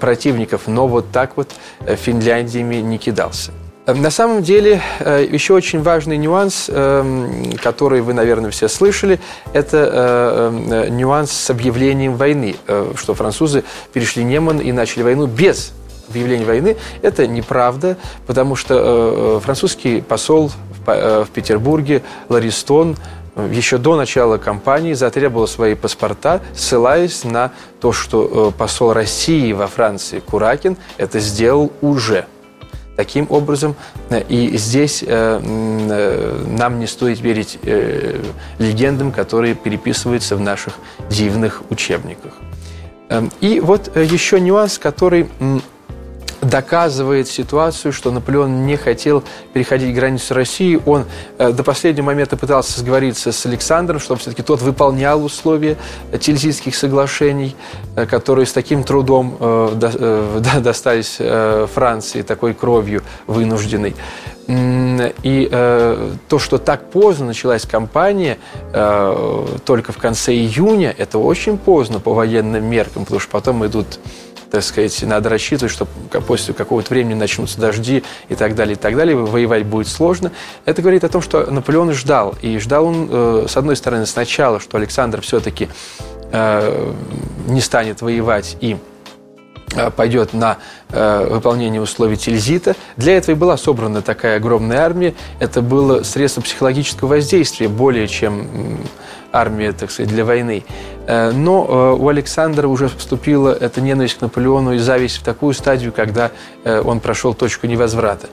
противников, 0.00 0.62
но 0.66 0.88
вот 0.88 1.12
так 1.12 1.36
вот 1.36 1.50
Финляндиями 1.80 2.76
не 2.76 2.96
кидался. 2.96 3.52
На 3.86 4.10
самом 4.10 4.42
деле, 4.42 4.82
э, 4.98 5.24
еще 5.30 5.54
очень 5.54 5.80
важный 5.80 6.16
нюанс, 6.16 6.68
эм, 6.68 7.52
который 7.62 8.00
вы, 8.00 8.14
наверное, 8.14 8.50
все 8.50 8.66
слышали, 8.66 9.20
это 9.52 9.88
э, 9.92 10.86
э, 10.86 10.88
нюанс 10.88 11.30
с 11.30 11.50
объявлением 11.50 12.16
войны, 12.16 12.56
что 12.96 13.14
французы 13.14 13.62
перешли 13.92 14.24
Неман 14.24 14.58
и 14.58 14.72
начали 14.72 15.04
войну 15.04 15.26
без 15.26 15.72
объявления 16.08 16.44
войны. 16.44 16.76
Это 17.02 17.28
неправда, 17.28 17.96
потому 18.26 18.56
что 18.56 19.40
французский 19.44 20.00
посол 20.00 20.50
в 20.84 21.28
Петербурге 21.32 22.02
Ларистон 22.28 22.96
еще 23.50 23.78
до 23.78 23.96
начала 23.96 24.38
кампании 24.38 24.94
затребовал 24.94 25.46
свои 25.46 25.74
паспорта, 25.74 26.40
ссылаясь 26.54 27.22
на 27.24 27.52
то, 27.80 27.92
что 27.92 28.52
посол 28.56 28.92
России 28.92 29.52
во 29.52 29.66
Франции 29.66 30.20
Куракин 30.20 30.76
это 30.96 31.20
сделал 31.20 31.72
уже– 31.80 32.26
Таким 32.96 33.26
образом, 33.28 33.76
э, 34.10 34.22
и 34.28 34.56
здесь 34.56 35.04
э, 35.06 35.06
э, 35.08 36.44
нам 36.58 36.80
не 36.80 36.86
стоит 36.86 37.20
верить 37.20 37.58
легендам, 38.58 39.12
которые 39.12 39.54
переписываются 39.54 40.36
в 40.36 40.40
наших 40.40 40.74
дивных 41.10 41.62
учебниках. 41.70 42.32
Эм, 43.08 43.30
и 43.40 43.60
вот 43.60 43.94
еще 43.96 44.40
нюанс, 44.40 44.78
который 44.78 45.28
доказывает 46.48 47.28
ситуацию, 47.28 47.92
что 47.92 48.10
Наполеон 48.10 48.66
не 48.66 48.76
хотел 48.76 49.22
переходить 49.52 49.94
границу 49.94 50.34
России. 50.34 50.80
Он 50.86 51.04
э, 51.38 51.52
до 51.52 51.62
последнего 51.62 52.06
момента 52.06 52.36
пытался 52.36 52.80
сговориться 52.80 53.32
с 53.32 53.46
Александром, 53.46 54.00
чтобы 54.00 54.20
все-таки 54.20 54.42
тот 54.42 54.62
выполнял 54.62 55.24
условия 55.24 55.76
Тильзитских 56.18 56.74
соглашений, 56.74 57.56
э, 57.96 58.06
которые 58.06 58.46
с 58.46 58.52
таким 58.52 58.84
трудом 58.84 59.36
э, 59.38 60.60
достались 60.60 61.18
Франции, 61.72 62.22
такой 62.22 62.54
кровью 62.54 63.02
вынужденной. 63.26 63.94
И 64.48 65.48
э, 65.50 66.12
то, 66.28 66.38
что 66.38 66.58
так 66.58 66.90
поздно 66.90 67.26
началась 67.26 67.66
кампания, 67.66 68.38
э, 68.72 69.46
только 69.64 69.90
в 69.90 69.98
конце 69.98 70.32
июня, 70.34 70.94
это 70.96 71.18
очень 71.18 71.58
поздно 71.58 71.98
по 71.98 72.14
военным 72.14 72.64
меркам, 72.64 73.04
потому 73.04 73.20
что 73.20 73.30
потом 73.30 73.66
идут 73.66 73.98
так 74.50 74.62
сказать, 74.62 75.02
надо 75.02 75.28
рассчитывать, 75.28 75.72
что 75.72 75.86
после 76.26 76.54
какого-то 76.54 76.90
времени 76.90 77.14
начнутся 77.14 77.60
дожди 77.60 78.04
и 78.28 78.34
так 78.34 78.54
далее, 78.54 78.74
и 78.74 78.78
так 78.78 78.96
далее, 78.96 79.16
воевать 79.16 79.66
будет 79.66 79.88
сложно. 79.88 80.32
Это 80.64 80.82
говорит 80.82 81.04
о 81.04 81.08
том, 81.08 81.22
что 81.22 81.50
Наполеон 81.50 81.92
ждал. 81.92 82.34
И 82.42 82.58
ждал 82.58 82.86
он, 82.86 83.08
э, 83.10 83.46
с 83.48 83.56
одной 83.56 83.76
стороны, 83.76 84.06
сначала, 84.06 84.60
что 84.60 84.78
Александр 84.78 85.20
все-таки 85.20 85.68
э, 86.32 86.92
не 87.48 87.60
станет 87.60 88.02
воевать 88.02 88.56
и 88.60 88.76
э, 89.74 89.90
пойдет 89.90 90.32
на 90.32 90.58
э, 90.90 91.26
выполнение 91.28 91.80
условий 91.80 92.16
Тильзита. 92.16 92.76
Для 92.96 93.16
этого 93.16 93.34
и 93.34 93.38
была 93.38 93.56
собрана 93.56 94.02
такая 94.02 94.36
огромная 94.36 94.78
армия. 94.78 95.14
Это 95.40 95.62
было 95.62 96.02
средство 96.02 96.40
психологического 96.40 97.08
воздействия 97.08 97.68
более 97.68 98.08
чем 98.08 98.78
армия, 99.36 99.72
так 99.72 99.90
сказать, 99.90 100.10
для 100.10 100.24
войны. 100.24 100.64
Э, 101.06 101.30
но 101.30 101.66
э, 101.68 102.02
у 102.02 102.08
Александра 102.08 102.68
уже 102.68 102.88
вступила 102.88 103.50
эта 103.50 103.80
ненависть 103.80 104.18
к 104.18 104.20
Наполеону 104.22 104.74
и 104.74 104.78
зависть 104.78 105.18
в 105.18 105.22
такую 105.22 105.54
стадию, 105.54 105.92
когда 105.92 106.30
э, 106.64 106.80
он 106.80 107.00
прошел 107.00 107.34
точку 107.34 107.66
невозврата. 107.66 108.28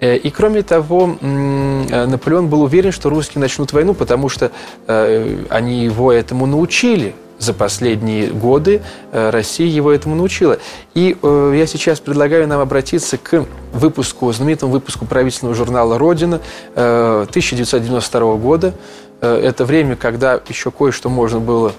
И 0.00 0.30
кроме 0.30 0.62
того, 0.62 1.16
Наполеон 1.20 2.46
был 2.46 2.62
уверен, 2.62 2.92
что 2.92 3.10
русские 3.10 3.40
начнут 3.40 3.72
войну, 3.72 3.94
потому 3.94 4.28
что 4.28 4.52
они 4.86 5.82
его 5.82 6.12
этому 6.12 6.46
научили 6.46 7.16
за 7.40 7.52
последние 7.52 8.28
годы 8.28 8.80
Россия 9.10 9.66
его 9.66 9.90
этому 9.90 10.14
научила. 10.14 10.58
И 10.94 11.16
я 11.24 11.66
сейчас 11.66 11.98
предлагаю 11.98 12.46
нам 12.46 12.60
обратиться 12.60 13.18
к 13.18 13.44
выпуску, 13.72 14.32
знаменитому 14.32 14.70
выпуску 14.70 15.04
правительственного 15.04 15.56
журнала 15.56 15.98
«Родина» 15.98 16.40
1992 16.76 18.36
года, 18.36 18.74
это 19.20 19.64
время, 19.64 19.96
когда 19.96 20.40
еще 20.48 20.70
кое-что 20.70 21.08
можно 21.08 21.40
было 21.40 21.72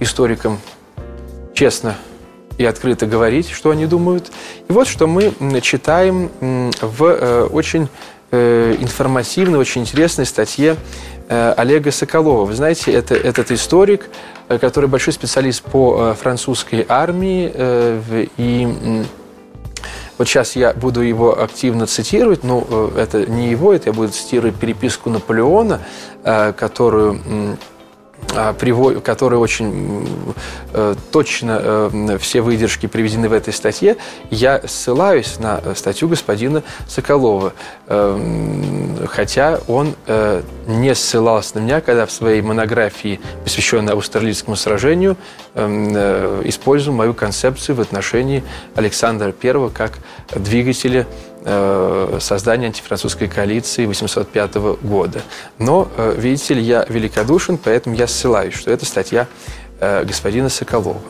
историкам 0.00 0.58
честно 1.54 1.96
и 2.58 2.64
открыто 2.64 3.06
говорить, 3.06 3.50
что 3.50 3.70
они 3.70 3.86
думают. 3.86 4.30
И 4.68 4.72
вот 4.72 4.86
что 4.86 5.06
мы 5.06 5.32
читаем 5.60 6.30
в 6.80 7.04
э, 7.04 7.44
очень 7.44 7.88
э, 8.30 8.76
информативной, 8.78 9.58
очень 9.58 9.82
интересной 9.82 10.26
статье 10.26 10.76
Олега 11.26 11.90
Соколова. 11.90 12.44
Вы 12.44 12.52
знаете, 12.52 12.92
это, 12.92 13.14
этот 13.14 13.50
историк, 13.50 14.10
который 14.46 14.90
большой 14.90 15.14
специалист 15.14 15.62
по 15.62 16.12
французской 16.12 16.84
армии 16.86 17.50
и 18.36 19.02
вот 20.18 20.28
сейчас 20.28 20.56
я 20.56 20.72
буду 20.72 21.00
его 21.00 21.40
активно 21.40 21.86
цитировать, 21.86 22.44
но 22.44 22.64
э, 22.68 22.90
это 22.98 23.26
не 23.30 23.50
его, 23.50 23.72
это 23.72 23.90
я 23.90 23.92
буду 23.92 24.12
цитировать 24.12 24.54
переписку 24.54 25.10
Наполеона, 25.10 25.80
э, 26.22 26.52
которую 26.52 27.58
которые 29.02 29.38
очень 29.38 30.08
э, 30.72 30.94
точно 31.12 31.60
э, 31.62 32.18
все 32.20 32.40
выдержки 32.40 32.86
приведены 32.86 33.28
в 33.28 33.32
этой 33.32 33.52
статье, 33.52 33.96
я 34.30 34.60
ссылаюсь 34.66 35.38
на 35.38 35.60
статью 35.74 36.08
господина 36.08 36.62
Соколова, 36.88 37.52
э, 37.86 39.06
хотя 39.10 39.60
он 39.68 39.94
не 40.66 40.94
ссылался 40.94 41.58
на 41.58 41.60
меня, 41.60 41.80
когда 41.80 42.06
в 42.06 42.12
своей 42.12 42.42
монографии, 42.42 43.20
посвященной 43.44 43.92
австралийскому 43.92 44.56
сражению, 44.56 45.16
использовал 45.54 46.96
мою 46.96 47.14
концепцию 47.14 47.76
в 47.76 47.80
отношении 47.80 48.42
Александра 48.74 49.32
I 49.42 49.70
как 49.70 49.98
двигателя 50.34 51.06
Э, 51.06 51.33
создания 52.20 52.66
антифранцузской 52.66 53.28
коалиции 53.28 53.86
805 53.86 54.76
года. 54.82 55.22
Но, 55.58 55.88
э, 55.96 56.14
видите 56.16 56.54
ли, 56.54 56.62
я 56.62 56.86
великодушен, 56.88 57.58
поэтому 57.58 57.94
я 57.96 58.06
ссылаюсь, 58.06 58.54
что 58.54 58.70
это 58.70 58.86
статья 58.86 59.26
э, 59.80 60.04
господина 60.04 60.48
Соколова. 60.48 61.00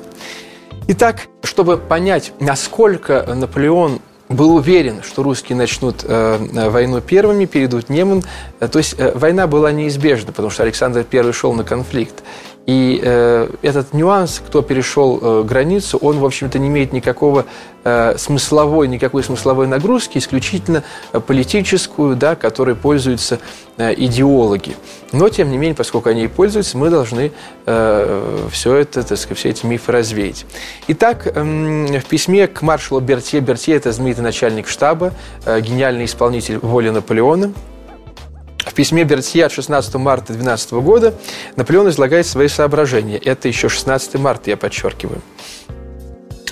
Итак, 0.89 1.29
чтобы 1.43 1.79
понять, 1.79 2.33
насколько 2.41 3.25
Наполеон 3.35 4.01
был 4.29 4.57
уверен, 4.57 5.03
что 5.03 5.23
русские 5.23 5.57
начнут 5.57 6.05
э, 6.05 6.69
войну 6.71 7.01
первыми, 7.01 7.45
перейдут 7.45 7.89
Неман. 7.89 8.23
То 8.59 8.79
есть 8.79 8.95
э, 8.99 9.13
война 9.15 9.47
была 9.47 9.71
неизбежна, 9.73 10.33
потому 10.33 10.51
что 10.51 10.63
Александр 10.63 11.05
I 11.11 11.33
шел 11.33 11.53
на 11.53 11.65
конфликт. 11.65 12.23
И 12.67 12.99
э, 13.03 13.49
этот 13.61 13.93
нюанс, 13.93 14.41
кто 14.45 14.63
перешел 14.63 15.19
э, 15.21 15.43
границу, 15.43 15.99
он, 15.99 16.19
в 16.19 16.25
общем-то, 16.25 16.59
не 16.59 16.69
имеет 16.69 16.95
никакого 16.95 17.45
э, 17.85 18.17
смысловой, 18.17 18.89
никакой 18.89 19.23
смысловой 19.23 19.67
нагрузки, 19.67 20.17
исключительно 20.17 20.83
э, 21.13 21.21
политическую, 21.21 22.17
да, 22.17 22.37
которой 22.37 22.75
пользуются 22.75 23.39
э, 23.77 23.93
идеологи. 23.95 24.77
Но, 25.13 25.29
тем 25.29 25.51
не 25.51 25.59
менее, 25.59 25.75
поскольку 25.75 26.09
они 26.09 26.25
и 26.25 26.29
пользуются, 26.29 26.79
мы 26.79 26.89
должны 26.89 27.33
э, 27.67 28.49
все 28.51 28.77
это, 28.77 29.03
так 29.03 29.19
сказать, 29.19 29.39
все 29.39 29.51
эти 29.51 29.67
мифы 29.67 29.93
развеять. 29.93 30.47
Итак, 30.89 31.27
э, 31.27 31.99
в 31.99 32.05
письме 32.07 32.47
к 32.47 32.63
маршалу 32.63 33.03
Бертье, 33.03 33.41
Бертье– 33.41 33.75
это 33.77 33.93
знаменитый 33.93 34.25
начальник 34.25 34.69
штаба, 34.69 35.13
э, 35.45 35.61
гениальный 35.61 36.07
исполнитель 36.07 36.59
воли 36.61 36.89
Наполеона– 36.89 37.53
в 38.67 38.75
письме 38.75 39.05
Бертье 39.05 39.47
от 39.47 39.53
16 39.53 39.95
марта 39.95 40.33
2012 40.33 40.73
года 40.73 41.15
Наполеон 41.57 41.89
излагает 41.91 42.27
свои 42.27 42.49
соображения. 42.49 43.19
Это 43.19 43.49
еще 43.49 43.69
16 43.69 44.15
марта, 44.15 44.51
я 44.51 44.57
подчеркиваю. 44.57 45.21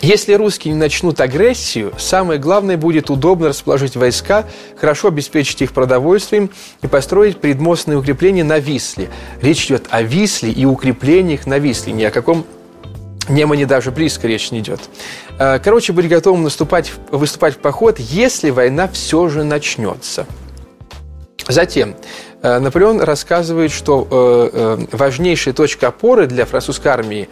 Если 0.02 0.32
русские 0.32 0.74
не 0.74 0.80
начнут 0.80 1.20
агрессию, 1.20 1.92
самое 1.96 2.40
главное 2.40 2.76
будет 2.76 3.08
удобно 3.08 3.48
расположить 3.48 3.94
войска, 3.94 4.44
хорошо 4.76 5.08
обеспечить 5.08 5.62
их 5.62 5.72
продовольствием 5.72 6.50
и 6.82 6.88
построить 6.88 7.40
предмостные 7.40 7.98
укрепления 7.98 8.42
на 8.42 8.58
Висле. 8.58 9.10
Речь 9.40 9.66
идет 9.66 9.86
о 9.90 10.02
Висле 10.02 10.50
и 10.50 10.64
укреплениях 10.64 11.46
на 11.46 11.60
Висле, 11.60 11.92
ни 11.92 12.02
о 12.02 12.10
каком 12.10 12.44
Немане 13.28 13.66
даже 13.66 13.92
близко 13.92 14.26
речь 14.26 14.50
не 14.50 14.58
идет. 14.58 14.80
Э, 15.38 15.60
короче, 15.60 15.92
быть 15.92 16.08
готовым 16.08 16.42
наступать, 16.42 16.92
выступать 17.12 17.54
в 17.54 17.58
поход, 17.58 18.00
если 18.00 18.50
война 18.50 18.88
все 18.88 19.28
же 19.28 19.44
начнется. 19.44 20.26
Затем 21.52 21.94
э, 22.42 22.58
Наполеон 22.58 23.00
рассказывает, 23.02 23.70
что 23.72 24.08
э, 24.10 24.86
э, 24.90 24.96
важнейшей 24.96 25.52
точкой 25.52 25.86
опоры 25.86 26.26
для 26.26 26.46
французской 26.46 26.88
армии 26.88 27.28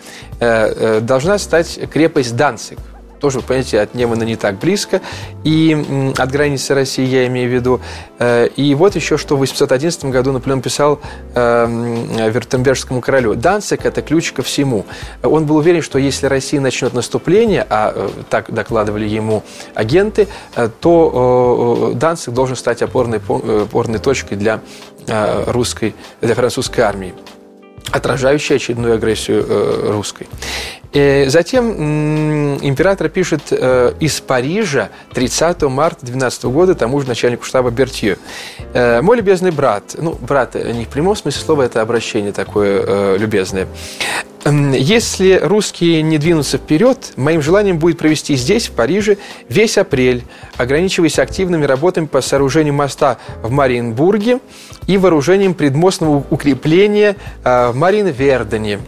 должна 1.00 1.38
стать 1.38 1.80
крепость 1.90 2.36
Данцик. 2.36 2.78
Тоже, 3.20 3.40
понимаете, 3.40 3.80
от 3.80 3.94
Немана 3.94 4.24
не 4.24 4.36
так 4.36 4.58
близко, 4.58 5.00
и 5.44 6.12
от 6.16 6.30
границы 6.30 6.74
России 6.74 7.06
я 7.06 7.26
имею 7.26 7.50
в 7.50 7.52
виду. 7.52 7.80
Э, 8.18 8.48
и 8.56 8.74
вот 8.74 8.96
еще, 8.96 9.18
что 9.18 9.36
в 9.36 9.40
811 9.40 10.06
году 10.06 10.32
Наполеон 10.32 10.62
писал 10.62 11.00
э, 11.34 12.30
Вертембержскому 12.30 13.00
королю. 13.00 13.34
Данцик– 13.34 13.80
это 13.84 14.02
ключ 14.02 14.32
ко 14.32 14.42
всему. 14.42 14.86
Он 15.22 15.46
был 15.46 15.56
уверен, 15.56 15.82
что 15.82 15.98
если 15.98 16.26
Россия 16.26 16.60
начнет 16.60 16.94
наступление, 16.94 17.66
а 17.68 17.92
э, 17.94 18.08
так 18.30 18.52
докладывали 18.52 19.06
ему 19.06 19.42
агенты, 19.74 20.26
то 20.80 21.92
Данцик 21.94 22.32
должен 22.34 22.56
стать 22.56 22.82
опорной, 22.82 23.18
опорной 23.18 23.98
точкой 23.98 24.36
для 24.36 24.60
русской, 25.46 25.94
для 26.20 26.34
французской 26.34 26.80
армии 26.80 27.14
отражающей 27.90 28.56
очередную 28.56 28.94
агрессию 28.94 29.44
э, 29.46 29.90
русской. 29.90 30.28
И 30.92 31.26
затем 31.28 32.58
император 32.58 33.08
пишет 33.08 33.42
э, 33.50 33.92
из 34.00 34.20
Парижа 34.20 34.90
30 35.12 35.62
марта 35.62 36.04
12 36.04 36.44
года 36.44 36.74
тому 36.74 37.00
же 37.00 37.06
начальнику 37.06 37.44
штаба 37.44 37.70
Бертью. 37.70 38.18
Э, 38.72 39.00
«Мой 39.00 39.16
любезный 39.16 39.50
брат», 39.50 39.94
ну, 39.98 40.16
брат 40.20 40.54
не 40.54 40.84
в 40.84 40.88
прямом 40.88 41.16
смысле 41.16 41.42
слова, 41.42 41.62
это 41.62 41.80
обращение 41.80 42.32
такое 42.32 43.16
любезное, 43.16 43.68
если 44.44 45.38
русские 45.42 46.02
не 46.02 46.16
двинутся 46.16 46.56
вперед, 46.56 47.12
моим 47.16 47.42
желанием 47.42 47.78
будет 47.78 47.98
провести 47.98 48.36
здесь, 48.36 48.68
в 48.68 48.72
Париже, 48.72 49.18
весь 49.48 49.76
апрель, 49.76 50.24
ограничиваясь 50.56 51.18
активными 51.18 51.66
работами 51.66 52.06
по 52.06 52.22
сооружению 52.22 52.72
моста 52.72 53.18
в 53.42 53.50
Мариенбурге 53.50 54.40
и 54.90 54.98
вооружением 54.98 55.54
предмостного 55.54 56.24
укрепления 56.30 57.16
в 57.44 57.72
Мариенвердене. 57.74 58.80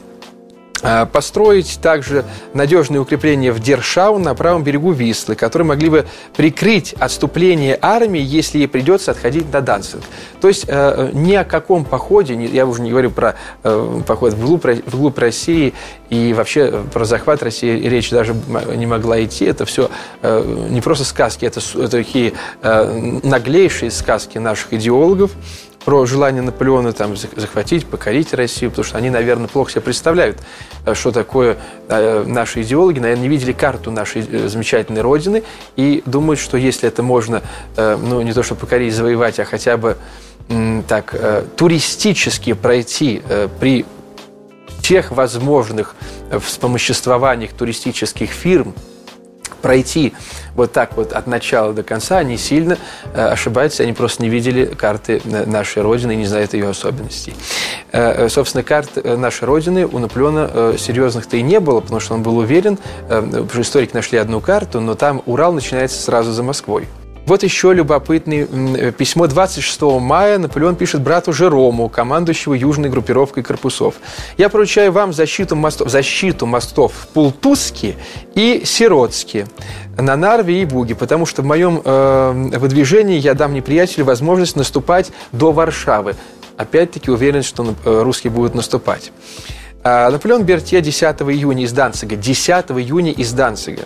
А, 0.84 1.06
построить 1.06 1.78
также 1.80 2.24
надежные 2.54 3.00
укрепления 3.00 3.52
в 3.52 3.60
Дершау 3.60 4.18
на 4.18 4.34
правом 4.34 4.64
берегу 4.64 4.90
Вислы, 4.90 5.36
которые 5.36 5.66
могли 5.68 5.88
бы 5.88 6.06
прикрыть 6.36 6.92
отступление 6.94 7.78
армии, 7.80 8.20
если 8.20 8.58
ей 8.58 8.66
придется 8.66 9.12
отходить 9.12 9.52
на 9.52 9.60
Данцинг. 9.60 10.02
То 10.40 10.48
есть 10.48 10.64
э, 10.66 11.10
ни 11.12 11.34
о 11.34 11.44
каком 11.44 11.84
походе, 11.84 12.34
я 12.34 12.66
уже 12.66 12.82
не 12.82 12.90
говорю 12.90 13.10
про 13.12 13.36
э, 13.62 14.00
поход 14.04 14.32
вглубь, 14.34 14.64
вглубь 14.64 15.18
России 15.18 15.72
и 16.10 16.32
вообще 16.32 16.82
про 16.92 17.04
захват 17.04 17.44
России 17.44 17.78
речь 17.86 18.10
даже 18.10 18.34
не 18.74 18.86
могла 18.86 19.22
идти. 19.22 19.44
Это 19.44 19.64
все 19.64 19.88
э, 20.22 20.66
не 20.68 20.80
просто 20.80 21.04
сказки, 21.04 21.44
это 21.44 21.60
такие 21.88 22.32
наглейшие 22.62 23.90
сказки 23.90 24.38
наших 24.38 24.72
идеологов, 24.72 25.30
про 25.84 26.06
желание 26.06 26.42
Наполеона 26.42 26.92
там, 26.92 27.16
захватить, 27.16 27.86
покорить 27.86 28.32
Россию, 28.34 28.70
потому 28.70 28.84
что 28.84 28.98
они, 28.98 29.10
наверное, 29.10 29.48
плохо 29.48 29.72
себе 29.72 29.80
представляют, 29.80 30.38
э, 30.84 30.94
что 30.94 31.10
такое 31.10 31.56
э, 31.88 32.24
наши 32.26 32.62
идеологи, 32.62 32.98
наверное, 32.98 33.22
не 33.22 33.28
видели 33.28 33.52
карту 33.52 33.90
нашей 33.90 34.24
э, 34.28 34.48
замечательной 34.48 35.02
Родины 35.02 35.42
и 35.76 36.02
думают, 36.06 36.40
что 36.40 36.56
если 36.56 36.88
это 36.88 37.02
можно, 37.02 37.42
ну, 37.76 38.22
не 38.22 38.32
то 38.32 38.42
что 38.42 38.54
покорить, 38.54 38.94
завоевать, 38.94 39.40
а 39.40 39.44
хотя 39.44 39.76
бы 39.76 39.96
так 40.88 41.14
туристически 41.56 42.52
пройти 42.52 43.22
при 43.60 43.86
тех 44.82 45.10
возможных 45.12 45.94
вспомоществованиях 46.40 47.52
туристических 47.52 48.30
фирм, 48.30 48.74
пройти 49.62 50.12
вот 50.54 50.72
так 50.72 50.96
вот 50.96 51.12
от 51.12 51.26
начала 51.26 51.72
до 51.72 51.82
конца, 51.82 52.18
они 52.18 52.36
сильно 52.36 52.76
э, 53.14 53.24
ошибаются, 53.24 53.82
они 53.82 53.92
просто 53.92 54.22
не 54.22 54.28
видели 54.28 54.66
карты 54.66 55.22
нашей 55.24 55.82
Родины 55.82 56.12
и 56.12 56.16
не 56.16 56.26
знают 56.26 56.52
ее 56.52 56.68
особенностей. 56.68 57.34
Э, 57.92 58.26
э 58.26 58.28
собственно, 58.28 58.62
карт 58.62 58.90
э, 58.96 59.16
нашей 59.16 59.44
Родины 59.44 59.86
у 59.86 59.98
Наполеона 59.98 60.50
э, 60.52 60.76
серьезных-то 60.78 61.36
и 61.36 61.42
не 61.42 61.60
было, 61.60 61.80
потому 61.80 62.00
что 62.00 62.14
он 62.14 62.22
был 62.22 62.36
уверен, 62.38 62.78
э, 63.08 63.46
историки 63.54 63.94
нашли 63.94 64.18
одну 64.18 64.40
карту, 64.40 64.80
но 64.80 64.94
там 64.94 65.22
Урал 65.24 65.52
начинается 65.52 66.02
сразу 66.02 66.32
за 66.32 66.42
Москвой. 66.42 66.88
Вот 67.32 67.42
еще 67.42 67.72
любопытное 67.72 68.46
э, 68.46 68.92
письмо 68.92 69.26
26 69.26 69.80
мая 70.02 70.36
Наполеон 70.36 70.76
пишет 70.76 71.00
брату 71.00 71.32
Жерому, 71.32 71.88
командующего 71.88 72.52
южной 72.52 72.90
группировкой 72.90 73.42
корпусов. 73.42 73.94
«Я 74.36 74.50
поручаю 74.50 74.92
вам 74.92 75.14
защиту 75.14 75.56
мостов, 75.56 75.88
защиту 75.88 76.44
мостов 76.44 76.92
в 76.92 77.08
Пултуске 77.08 77.94
и 78.34 78.64
Сиротске, 78.66 79.46
на 79.96 80.14
Нарве 80.14 80.60
и 80.60 80.66
Буге, 80.66 80.94
потому 80.94 81.24
что 81.24 81.40
в 81.40 81.46
моем 81.46 81.80
э, 81.82 82.50
выдвижении 82.58 83.18
я 83.18 83.32
дам 83.32 83.54
неприятелю 83.54 84.04
возможность 84.04 84.54
наступать 84.54 85.10
до 85.32 85.52
Варшавы». 85.52 86.16
Опять-таки 86.58 87.10
уверен, 87.10 87.42
что 87.42 87.64
э, 87.86 88.02
русские 88.02 88.30
будут 88.30 88.54
наступать. 88.54 89.10
А 89.84 90.10
Наполеон 90.10 90.44
Бертье 90.44 90.80
10 90.80 91.02
июня 91.22 91.64
из 91.64 91.72
Данцига. 91.72 92.14
10 92.14 92.70
июня 92.70 93.10
из 93.10 93.32
Данцига. 93.32 93.82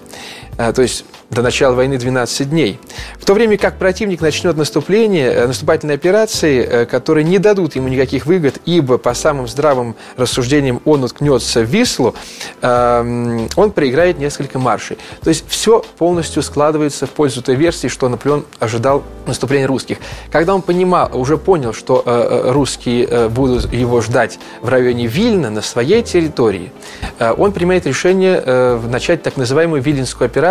А, 0.58 0.72
то 0.72 0.82
есть 0.82 1.04
до 1.30 1.42
начала 1.42 1.74
войны 1.74 1.98
12 1.98 2.50
дней. 2.50 2.78
В 3.18 3.24
то 3.24 3.34
время 3.34 3.58
как 3.58 3.78
противник 3.78 4.20
начнет 4.20 4.56
наступление, 4.56 5.30
э, 5.32 5.46
наступательные 5.46 5.96
операции, 5.96 6.64
э, 6.64 6.86
которые 6.86 7.24
не 7.24 7.38
дадут 7.38 7.74
ему 7.76 7.88
никаких 7.88 8.26
выгод, 8.26 8.58
ибо 8.64 8.98
по 8.98 9.12
самым 9.14 9.48
здравым 9.48 9.96
рассуждениям 10.16 10.80
он 10.84 11.04
уткнется 11.04 11.60
в 11.60 11.64
Вислу, 11.64 12.14
он 12.62 13.72
проиграет 13.74 14.18
несколько 14.18 14.58
маршей. 14.58 14.98
То 15.22 15.28
есть 15.28 15.44
все 15.48 15.84
полностью 15.98 16.42
складывается 16.42 17.06
в 17.06 17.10
пользу 17.10 17.42
той 17.42 17.54
версии, 17.54 17.88
что 17.88 18.08
Наполеон 18.08 18.44
ожидал 18.58 19.02
наступления 19.26 19.66
русских. 19.66 19.98
Когда 20.30 20.54
он 20.54 20.62
понимал, 20.62 21.10
уже 21.18 21.36
понял, 21.36 21.72
что 21.72 22.02
э, 22.04 22.50
русские 22.52 23.28
будут 23.28 23.72
его 23.72 24.00
ждать 24.00 24.38
в 24.62 24.68
районе 24.68 25.06
Вильна, 25.06 25.50
на 25.50 25.62
своей 25.62 26.02
территории, 26.02 26.72
он 27.18 27.52
принимает 27.52 27.86
решение 27.86 28.78
начать 28.88 29.22
так 29.22 29.36
называемую 29.36 29.82
Виленскую 29.82 30.26
операцию, 30.26 30.45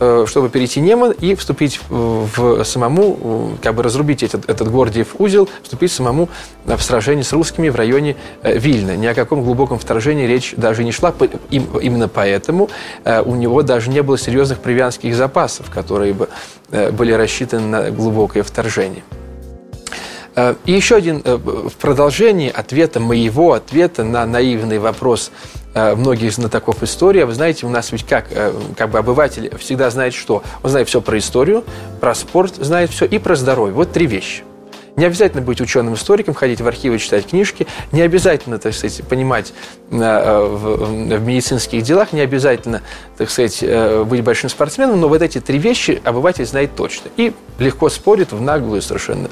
Э, 0.00 0.24
чтобы 0.26 0.48
перейти 0.48 0.80
Неман 0.80 1.12
и 1.12 1.34
вступить 1.34 1.80
в 1.88 2.64
самому, 2.64 3.56
как 3.62 3.74
бы 3.74 3.82
разрубить 3.82 4.22
этот, 4.22 4.48
этот 4.48 4.70
Гордиев 4.70 5.16
узел, 5.18 5.48
вступить 5.62 5.92
самому 5.92 6.28
в 6.64 6.80
сражение 6.80 7.24
с 7.24 7.32
русскими 7.32 7.68
в 7.68 7.76
районе 7.76 8.16
э, 8.42 8.58
Вильна. 8.58 8.96
Ни 8.96 9.06
о 9.06 9.14
каком 9.14 9.42
глубоком 9.42 9.78
вторжении 9.78 10.26
речь 10.26 10.54
даже 10.56 10.82
не 10.82 10.92
шла. 10.92 11.14
Именно 11.50 12.08
поэтому 12.08 12.70
э, 13.04 13.22
у 13.22 13.34
него 13.34 13.62
даже 13.62 13.90
не 13.90 14.02
было 14.02 14.16
серьезных 14.16 14.60
привянских 14.60 15.14
запасов, 15.14 15.70
которые 15.70 16.14
бы 16.14 16.28
были 16.70 17.12
рассчитаны 17.12 17.66
на 17.66 17.90
глубокое 17.90 18.42
вторжение. 18.42 19.02
И 20.66 20.72
еще 20.72 20.96
один 20.96 21.22
в 21.24 21.72
продолжении 21.80 22.50
ответа 22.50 23.00
моего 23.00 23.54
ответа 23.54 24.04
на 24.04 24.26
наивный 24.26 24.78
вопрос 24.78 25.32
Э, 25.74 25.94
многих 25.94 26.32
знатоков 26.32 26.82
истории. 26.82 27.22
Вы 27.24 27.34
знаете, 27.34 27.66
у 27.66 27.68
нас 27.68 27.92
ведь 27.92 28.04
как, 28.04 28.26
э, 28.30 28.54
как 28.76 28.90
бы 28.90 28.98
обыватель 28.98 29.54
всегда 29.58 29.90
знает 29.90 30.14
что? 30.14 30.42
Он 30.62 30.70
знает 30.70 30.88
все 30.88 31.02
про 31.02 31.18
историю, 31.18 31.62
про 32.00 32.14
спорт, 32.14 32.54
знает 32.56 32.90
все 32.90 33.04
и 33.04 33.18
про 33.18 33.36
здоровье. 33.36 33.74
Вот 33.74 33.92
три 33.92 34.06
вещи. 34.06 34.44
Не 34.96 35.04
обязательно 35.04 35.42
быть 35.42 35.60
ученым-историком, 35.60 36.34
ходить 36.34 36.62
в 36.62 36.66
архивы, 36.66 36.98
читать 36.98 37.26
книжки, 37.26 37.66
не 37.92 38.00
обязательно, 38.00 38.58
так 38.58 38.72
сказать, 38.72 39.06
понимать 39.06 39.52
э, 39.90 39.96
в 39.96 41.20
медицинских 41.20 41.82
делах, 41.82 42.14
не 42.14 42.22
обязательно, 42.22 42.80
так 43.18 43.30
сказать, 43.30 43.62
быть 44.06 44.24
большим 44.24 44.48
спортсменом, 44.48 44.98
но 44.98 45.08
вот 45.08 45.20
эти 45.20 45.38
три 45.38 45.58
вещи 45.58 46.00
обыватель 46.02 46.46
знает 46.46 46.74
точно. 46.76 47.10
И 47.16 47.34
легко 47.58 47.90
спорит 47.90 48.32
в 48.32 48.40
наглую 48.40 48.80
совершенно. 48.80 49.28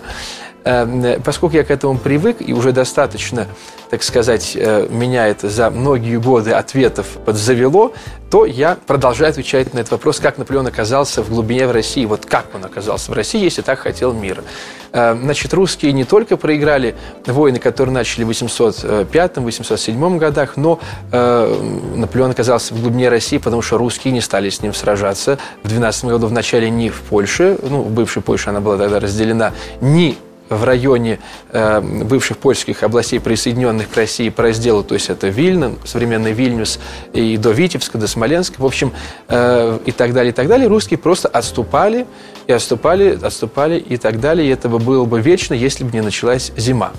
Эм, 0.66 1.22
поскольку 1.22 1.54
я 1.54 1.62
к 1.62 1.70
этому 1.70 1.96
привык 1.96 2.38
и 2.40 2.52
уже 2.52 2.72
достаточно, 2.72 3.46
так 3.88 4.02
сказать, 4.02 4.56
э, 4.56 4.88
меня 4.90 5.28
это 5.28 5.48
за 5.48 5.70
многие 5.70 6.18
годы 6.18 6.50
ответов 6.50 7.06
подзавело, 7.24 7.92
то 8.30 8.44
я 8.44 8.76
продолжаю 8.84 9.30
отвечать 9.30 9.72
на 9.74 9.78
этот 9.78 9.92
вопрос, 9.92 10.18
как 10.18 10.38
Наполеон 10.38 10.66
оказался 10.66 11.22
в 11.22 11.28
глубине 11.28 11.68
в 11.68 11.70
России. 11.70 12.04
Вот 12.04 12.26
как 12.26 12.46
он 12.52 12.64
оказался 12.64 13.12
в 13.12 13.14
России, 13.14 13.44
если 13.44 13.62
так 13.62 13.78
хотел 13.78 14.12
мир. 14.12 14.42
Эм, 14.90 15.22
значит, 15.22 15.54
русские 15.54 15.92
не 15.92 16.02
только 16.02 16.36
проиграли 16.36 16.96
войны, 17.26 17.60
которые 17.60 17.94
начали 17.94 18.24
в 18.24 18.30
805-807 18.30 20.18
годах, 20.18 20.56
но 20.56 20.80
э, 21.12 21.80
Наполеон 21.94 22.32
оказался 22.32 22.74
в 22.74 22.80
глубине 22.80 23.08
России, 23.08 23.38
потому 23.38 23.62
что 23.62 23.78
русские 23.78 24.12
не 24.12 24.20
стали 24.20 24.50
с 24.50 24.60
ним 24.62 24.74
сражаться. 24.74 25.38
В 25.62 25.68
12 25.68 26.06
году 26.06 26.26
в 26.26 26.32
начале 26.32 26.70
ни 26.70 26.88
в 26.88 27.02
Польше, 27.02 27.56
ну, 27.62 27.82
в 27.82 27.90
бывшей 27.90 28.20
Польше 28.20 28.50
она 28.50 28.60
была 28.60 28.76
тогда 28.76 28.98
разделена, 28.98 29.52
ни 29.80 30.18
в 30.48 30.64
районе 30.64 31.18
э, 31.50 31.80
бывших 31.80 32.38
польских 32.38 32.82
областей, 32.82 33.20
присоединенных 33.20 33.90
к 33.90 33.96
России 33.96 34.28
по 34.28 34.42
разделу, 34.42 34.82
то 34.82 34.94
есть 34.94 35.10
это 35.10 35.28
Вильна, 35.28 35.72
современный 35.84 36.32
Вильнюс, 36.32 36.78
и 37.12 37.36
до 37.36 37.50
Витебска, 37.50 37.98
до 37.98 38.06
Смоленска, 38.06 38.60
в 38.60 38.66
общем, 38.66 38.92
э, 39.28 39.78
и 39.84 39.92
так 39.92 40.12
далее, 40.12 40.32
и 40.32 40.34
так 40.34 40.48
далее, 40.48 40.68
русские 40.68 40.98
просто 40.98 41.28
отступали, 41.28 42.06
и 42.46 42.52
отступали, 42.52 43.18
отступали, 43.20 43.78
и 43.78 43.96
так 43.96 44.20
далее, 44.20 44.48
и 44.48 44.50
это 44.50 44.68
бы 44.68 44.78
было 44.78 45.04
бы 45.04 45.20
вечно, 45.20 45.54
если 45.54 45.84
бы 45.84 45.92
не 45.92 46.02
началась 46.02 46.52
зима. 46.56 46.92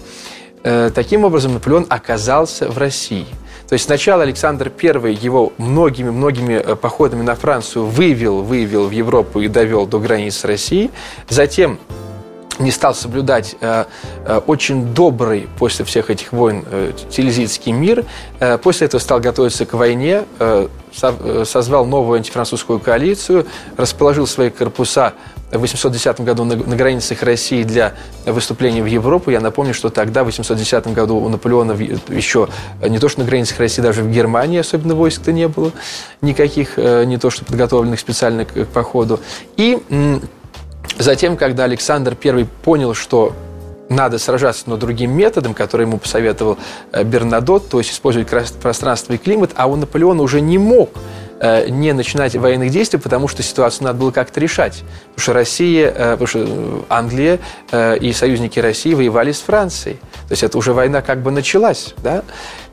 Э, 0.63 0.91
таким 0.93 1.23
образом, 1.23 1.53
Наполеон 1.53 1.85
оказался 1.89 2.69
в 2.69 2.77
России. 2.77 3.27
То 3.67 3.73
есть 3.73 3.85
сначала 3.85 4.23
Александр 4.23 4.71
I 4.81 5.13
его 5.13 5.51
многими-многими 5.57 6.53
э, 6.53 6.75
походами 6.75 7.21
на 7.21 7.35
Францию 7.35 7.85
вывел, 7.85 8.41
вывел 8.41 8.87
в 8.87 8.91
Европу 8.91 9.41
и 9.41 9.49
довел 9.49 9.85
до 9.85 9.99
границ 9.99 10.45
России. 10.45 10.89
Затем 11.27 11.77
не 12.59 12.71
стал 12.71 12.95
соблюдать 12.95 13.55
э, 13.61 13.85
э, 14.25 14.41
очень 14.47 14.93
добрый 14.93 15.47
после 15.57 15.85
всех 15.85 16.09
этих 16.09 16.33
войн 16.33 16.65
э, 16.69 16.91
Тильзитский 17.09 17.71
мир. 17.71 18.05
Э, 18.39 18.57
после 18.57 18.87
этого 18.87 18.99
стал 18.99 19.19
готовиться 19.19 19.65
к 19.65 19.73
войне, 19.73 20.23
со, 20.93 21.45
созвал 21.45 21.85
новую 21.85 22.17
антифранцузскую 22.17 22.79
коалицию, 22.79 23.45
расположил 23.75 24.25
свои 24.25 24.49
корпуса 24.49 25.13
в 25.51 25.59
810 25.59 26.21
году 26.21 26.43
на, 26.43 26.55
границах 26.55 27.23
России 27.23 27.63
для 27.63 27.93
выступления 28.25 28.81
в 28.81 28.87
Европу. 28.87 29.31
Я 29.31 29.39
напомню, 29.39 29.73
что 29.73 29.89
тогда, 29.89 30.23
в 30.23 30.25
810 30.25 30.87
году, 30.87 31.17
у 31.17 31.29
Наполеона 31.29 31.71
еще 32.09 32.49
не 32.85 32.99
то 32.99 33.07
что 33.07 33.21
на 33.21 33.25
границах 33.25 33.59
России, 33.59 33.81
даже 33.81 34.03
в 34.03 34.11
Германии 34.11 34.59
особенно 34.59 34.95
войск-то 34.95 35.31
не 35.31 35.47
было 35.47 35.71
никаких, 36.21 36.77
не 36.77 37.17
то 37.17 37.29
что 37.29 37.45
подготовленных 37.45 37.99
специально 37.99 38.45
к 38.45 38.65
походу. 38.65 39.19
И 39.55 39.79
Затем, 40.99 41.37
когда 41.37 41.65
Александр 41.65 42.17
I 42.23 42.45
понял, 42.63 42.93
что 42.93 43.33
надо 43.89 44.19
сражаться, 44.19 44.63
но 44.65 44.77
другим 44.77 45.11
методом, 45.11 45.53
который 45.53 45.85
ему 45.85 45.97
посоветовал 45.97 46.57
э, 46.91 47.03
Бернадот, 47.03 47.69
то 47.69 47.79
есть 47.79 47.91
использовать 47.91 48.27
пространство 48.61 49.13
и 49.13 49.17
климат, 49.17 49.51
а 49.55 49.67
у 49.67 49.75
Наполеона 49.75 50.21
уже 50.23 50.41
не 50.41 50.57
мог 50.57 50.89
э, 51.39 51.69
не 51.69 51.93
начинать 51.93 52.35
военных 52.35 52.71
действий, 52.71 52.99
потому 52.99 53.27
что 53.27 53.43
ситуацию 53.43 53.85
надо 53.85 53.99
было 53.99 54.11
как-то 54.11 54.39
решать. 54.39 54.83
Потому 55.15 55.23
что 55.23 55.33
Россия, 55.33 55.93
э, 55.95 56.17
потому 56.17 56.27
что 56.27 56.85
Англия 56.89 57.39
и 58.01 58.11
союзники 58.13 58.59
России 58.59 58.93
воевали 58.93 59.31
с 59.31 59.39
Францией. 59.39 59.97
То 60.27 60.31
есть 60.31 60.43
это 60.43 60.57
уже 60.57 60.73
война 60.73 61.01
как 61.01 61.21
бы 61.21 61.31
началась. 61.31 61.93
Да? 61.97 62.23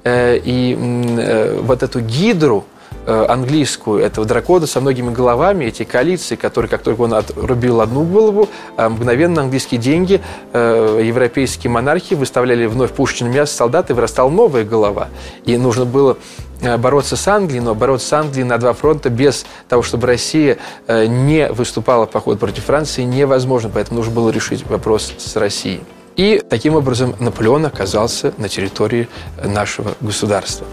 И 0.06 1.58
вот 1.62 1.82
эту 1.82 2.00
гидру, 2.00 2.66
английскую 3.06 4.00
этого 4.00 4.26
дракона 4.26 4.66
со 4.66 4.80
многими 4.80 5.12
головами, 5.12 5.66
эти 5.66 5.84
коалиции, 5.84 6.36
которые, 6.36 6.68
как 6.68 6.82
только 6.82 7.02
он 7.02 7.14
отрубил 7.14 7.80
одну 7.80 8.04
голову, 8.04 8.48
а 8.76 8.88
мгновенно 8.88 9.42
английские 9.42 9.80
деньги, 9.80 10.20
э, 10.52 11.00
европейские 11.04 11.70
монархии 11.70 12.14
выставляли 12.14 12.66
вновь 12.66 12.92
пушечное 12.92 13.30
мясо 13.30 13.54
солдат, 13.54 13.90
и 13.90 13.92
вырастала 13.92 14.30
новая 14.30 14.64
голова. 14.64 15.08
И 15.44 15.56
нужно 15.56 15.84
было 15.84 16.16
э, 16.60 16.76
бороться 16.76 17.16
с 17.16 17.28
Англией, 17.28 17.60
но 17.60 17.74
бороться 17.74 18.08
с 18.08 18.12
Англией 18.12 18.44
на 18.44 18.58
два 18.58 18.72
фронта 18.72 19.10
без 19.10 19.44
того, 19.68 19.82
чтобы 19.82 20.06
Россия 20.06 20.58
не 20.88 21.48
выступала 21.48 22.06
в 22.06 22.10
поход 22.10 22.38
против 22.38 22.64
Франции, 22.64 23.02
невозможно. 23.02 23.70
Поэтому 23.72 23.98
нужно 23.98 24.14
было 24.14 24.30
решить 24.30 24.66
вопрос 24.66 25.12
с 25.18 25.36
Россией. 25.36 25.80
И 26.16 26.40
таким 26.48 26.76
образом 26.76 27.14
Наполеон 27.18 27.66
оказался 27.66 28.32
на 28.38 28.48
территории 28.48 29.08
нашего 29.42 29.94
государства. 30.00 30.66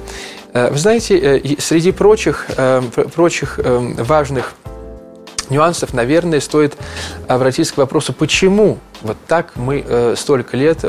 Э, 0.53 0.69
вы 0.71 0.77
знаете, 0.77 1.17
э, 1.17 1.55
среди 1.59 1.91
прочих, 1.91 2.47
э, 2.55 2.81
прочих 3.13 3.59
важных 3.63 4.53
нюансов, 5.49 5.93
наверное, 5.93 6.39
стоит 6.39 6.77
обратиться 7.27 7.73
к 7.73 7.77
вопросу, 7.77 8.13
почему 8.13 8.77
вот 9.01 9.17
так 9.27 9.51
мы 9.55 10.13
столько 10.15 10.55
лет 10.55 10.85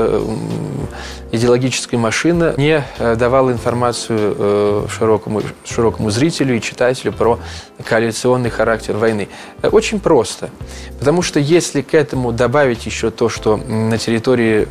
идеологическая 1.33 1.97
машина 1.97 2.55
не 2.59 2.85
давала 2.99 3.51
информацию 3.51 4.87
широкому, 4.89 5.43
широкому 5.65 6.11
зрителю 6.11 6.57
и 6.57 6.61
читателю 6.61 7.13
про 7.13 7.41
коалиционный 7.85 8.51
характер 8.51 8.97
войны. 8.97 9.29
Очень 9.63 9.99
просто. 9.99 10.51
Потому 11.01 11.23
что 11.23 11.41
если 11.41 11.83
к 11.83 11.95
этому 11.95 12.31
добавить 12.31 12.87
еще 12.87 13.11
то, 13.11 13.29
что 13.29 13.57
на 13.57 13.99
территории 13.99 14.69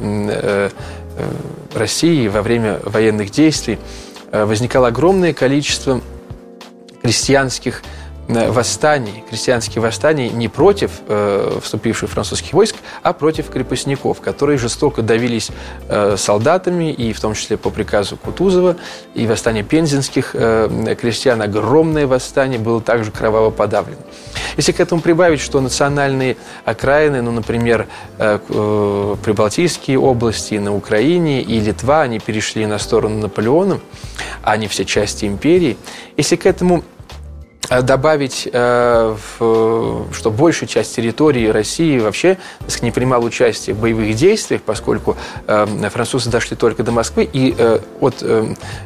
России 1.74 2.28
во 2.30 2.42
время 2.42 2.80
военных 2.86 3.32
действий 3.32 3.78
возникало 4.32 4.88
огромное 4.88 5.34
количество 5.34 6.02
крестьянских 7.02 7.82
Э, 7.84 8.01
восстаний, 8.32 9.24
крестьянских 9.30 9.82
восстаний 9.82 10.30
не 10.30 10.48
против 10.48 10.92
э, 11.08 11.60
вступивших 11.62 12.10
французских 12.10 12.54
войск, 12.54 12.76
а 13.04 13.14
против 13.14 13.50
крепостников, 13.50 14.22
которые 14.22 14.58
жестоко 14.58 15.02
давились 15.02 15.50
э, 15.90 16.16
солдатами, 16.18 16.92
и 16.92 17.14
в 17.14 17.20
том 17.20 17.34
числе 17.34 17.58
по 17.58 17.70
приказу 17.70 18.18
Кутузова, 18.18 18.78
и 19.14 19.28
восстание 19.28 19.64
пензенских 19.64 20.32
э, 20.34 20.96
крестьян, 21.00 21.42
огромное 21.42 22.08
восстание, 22.08 22.60
было 22.60 22.82
также 22.82 23.12
кроваво 23.12 23.50
подавлено. 23.50 24.02
Если 24.58 24.72
к 24.72 24.80
этому 24.80 25.02
прибавить, 25.02 25.42
что 25.42 25.60
национальные 25.62 26.38
окраины, 26.66 27.22
ну, 27.22 27.32
например, 27.32 27.88
э, 28.18 28.40
э, 28.48 29.16
Прибалтийские 29.24 30.00
области 30.00 30.56
на 30.56 30.76
Украине 30.76 31.42
и 31.42 31.60
Литва, 31.60 32.02
они 32.02 32.20
перешли 32.20 32.66
на 32.66 32.80
сторону 32.80 33.18
Наполеона, 33.18 33.80
а 34.42 34.58
не 34.58 34.68
все 34.68 34.86
части 34.86 35.26
империи, 35.26 35.78
если 36.18 36.36
к 36.36 36.46
этому 36.46 36.84
Э, 37.01 37.01
добавить, 37.82 38.50
э, 38.52 39.16
что 39.38 40.32
большая 40.32 40.68
часть 40.68 40.96
территории 40.96 41.48
России 41.48 42.00
вообще 42.00 42.38
не 42.82 42.92
принимала 42.92 43.24
участие 43.24 43.76
в 43.76 43.80
боевых 43.80 44.14
действиях, 44.16 44.62
поскольку 44.62 45.16
э, 45.48 45.90
французы 45.90 46.30
дошли 46.30 46.58
только 46.58 46.84
до 46.84 46.92
Москвы, 46.92 47.30
и 47.32 47.56
от 48.00 48.22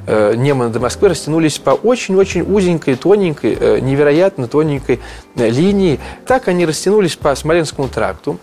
Немана 0.07 0.69
до 0.69 0.79
Москвы 0.79 1.09
растянулись 1.09 1.57
по 1.57 1.71
очень-очень 1.71 2.41
узенькой, 2.41 2.95
тоненькой, 2.95 3.81
невероятно 3.81 4.47
тоненькой 4.47 4.99
линии. 5.35 5.99
Так 6.27 6.47
они 6.47 6.65
растянулись 6.65 7.15
по 7.15 7.33
Смоленскому 7.35 7.87
тракту. 7.87 8.39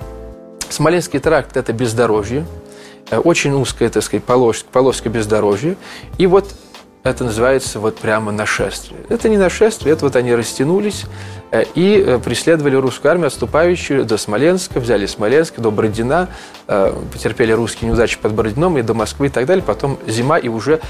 Смоленский 0.69 1.19
тракт– 1.19 1.57
это 1.59 1.73
бездорожье, 1.73 2.47
очень 3.11 3.53
узкое, 3.53 3.91
так 3.91 4.03
сказать, 4.03 4.25
полоска, 4.25 4.67
полоска 4.73 5.09
бездорожья. 5.11 5.77
И 6.17 6.27
вот 6.27 6.49
это 7.03 7.25
называется 7.25 7.81
вот 7.81 7.99
прямо 7.99 8.33
нашествие. 8.33 9.01
Это 9.09 9.29
не 9.29 9.37
нашествие, 9.37 9.93
это 9.93 10.05
вот 10.05 10.17
они 10.17 10.35
растянулись, 10.35 11.05
Э, 11.53 11.65
и 11.75 12.03
э, 12.05 12.19
преследовали 12.19 12.77
русскую 12.77 13.13
армию, 13.13 13.27
отступающую 13.27 14.07
до 14.07 14.17
Смоленска, 14.17 14.81
взяли 14.81 15.05
Смоленск, 15.05 15.61
до 15.61 15.71
Бородина, 15.71 16.29
э, 16.67 16.95
потерпели 17.13 17.53
русские 17.53 17.91
неудачи 17.91 18.19
под 18.19 18.33
Бородином 18.33 18.79
и 18.79 18.83
до 18.83 18.95
Москвы 18.95 19.27
и 19.27 19.29
так 19.29 19.45
далее. 19.45 19.63
Потом 19.63 19.99
зима, 20.07 20.39
и 20.39 20.49
уже 20.49 20.81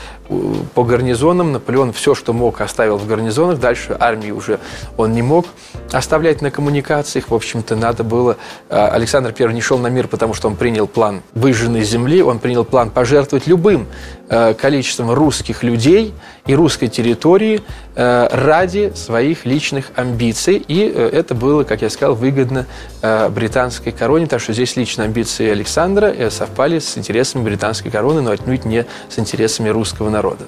по 0.74 0.84
гарнизонам 0.84 1.52
Наполеон 1.52 1.92
все, 1.92 2.14
что 2.14 2.32
мог, 2.32 2.60
оставил 2.60 2.96
в 2.96 3.08
гарнизонах. 3.08 3.58
Дальше 3.58 3.96
армии 3.98 4.30
уже 4.30 4.60
он 4.96 5.12
не 5.12 5.22
мог 5.22 5.46
оставлять 5.90 6.40
на 6.42 6.52
коммуникациях. 6.52 7.28
В 7.28 7.34
общем-то, 7.34 7.74
надо 7.74 8.04
было... 8.04 8.36
Александр 8.68 9.34
I 9.36 9.52
не 9.52 9.60
шел 9.60 9.78
на 9.78 9.88
мир, 9.88 10.06
потому 10.06 10.32
что 10.32 10.46
он 10.46 10.54
принял 10.54 10.86
план 10.86 11.22
выжженной 11.34 11.82
земли, 11.82 12.22
он 12.22 12.38
принял 12.38 12.64
план 12.64 12.90
пожертвовать 12.90 13.46
любым 13.48 13.86
количеством 14.28 15.10
русских 15.10 15.62
людей 15.62 16.01
и 16.46 16.54
русской 16.54 16.88
территории 16.88 17.60
ради 17.94 18.92
своих 18.94 19.44
личных 19.44 19.92
амбиций 19.96 20.62
и 20.72 20.90
э, 20.90 21.10
это 21.12 21.34
было, 21.34 21.64
как 21.64 21.82
я 21.82 21.90
сказал, 21.90 22.14
выгодно 22.14 22.66
э, 23.02 23.28
британской 23.28 23.92
короне, 23.92 24.26
так 24.26 24.40
что 24.40 24.52
здесь 24.52 24.76
лично 24.76 25.04
амбиции 25.04 25.50
Александра 25.50 26.06
э, 26.06 26.30
совпали 26.30 26.78
с 26.78 26.96
интересами 26.96 27.42
британской 27.42 27.90
короны, 27.90 28.22
но 28.22 28.30
отнюдь 28.30 28.64
не 28.64 28.86
с 29.08 29.18
интересами 29.18 29.68
русского 29.68 30.08
народа. 30.08 30.44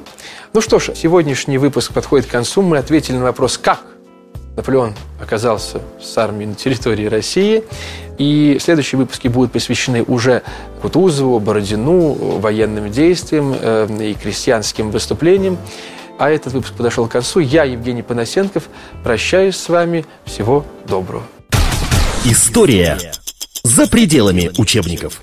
Ну 0.52 0.60
что 0.60 0.78
ж, 0.78 0.90
сегодняшний 0.94 1.58
выпуск 1.58 1.92
подходит 1.92 2.26
к 2.26 2.30
концу. 2.30 2.62
Мы 2.62 2.78
ответили 2.78 3.16
на 3.16 3.24
вопрос, 3.24 3.58
как 3.58 3.80
Наполеон 4.56 4.94
оказался 5.20 5.80
с 6.00 6.16
армией 6.16 6.46
на 6.46 6.54
территории 6.54 7.06
России. 7.06 7.64
И 8.18 8.58
следующие 8.60 8.98
выпуски 8.98 9.28
будут 9.28 9.52
посвящены 9.52 10.02
уже 10.02 10.42
Кутузову, 10.82 11.40
Бородину, 11.40 12.12
военным 12.38 12.90
действиям 12.90 13.54
и 14.00 14.14
крестьянским 14.14 14.90
выступлениям. 14.90 15.58
А 16.18 16.30
этот 16.30 16.52
выпуск 16.52 16.74
подошел 16.74 17.08
к 17.08 17.12
концу. 17.12 17.40
Я, 17.40 17.64
Евгений 17.64 18.02
Панасенков, 18.02 18.64
прощаюсь 19.02 19.56
с 19.56 19.68
вами. 19.68 20.06
Всего 20.24 20.64
доброго. 20.86 21.24
История 22.24 22.98
за 23.64 23.88
пределами 23.88 24.50
учебников. 24.58 25.20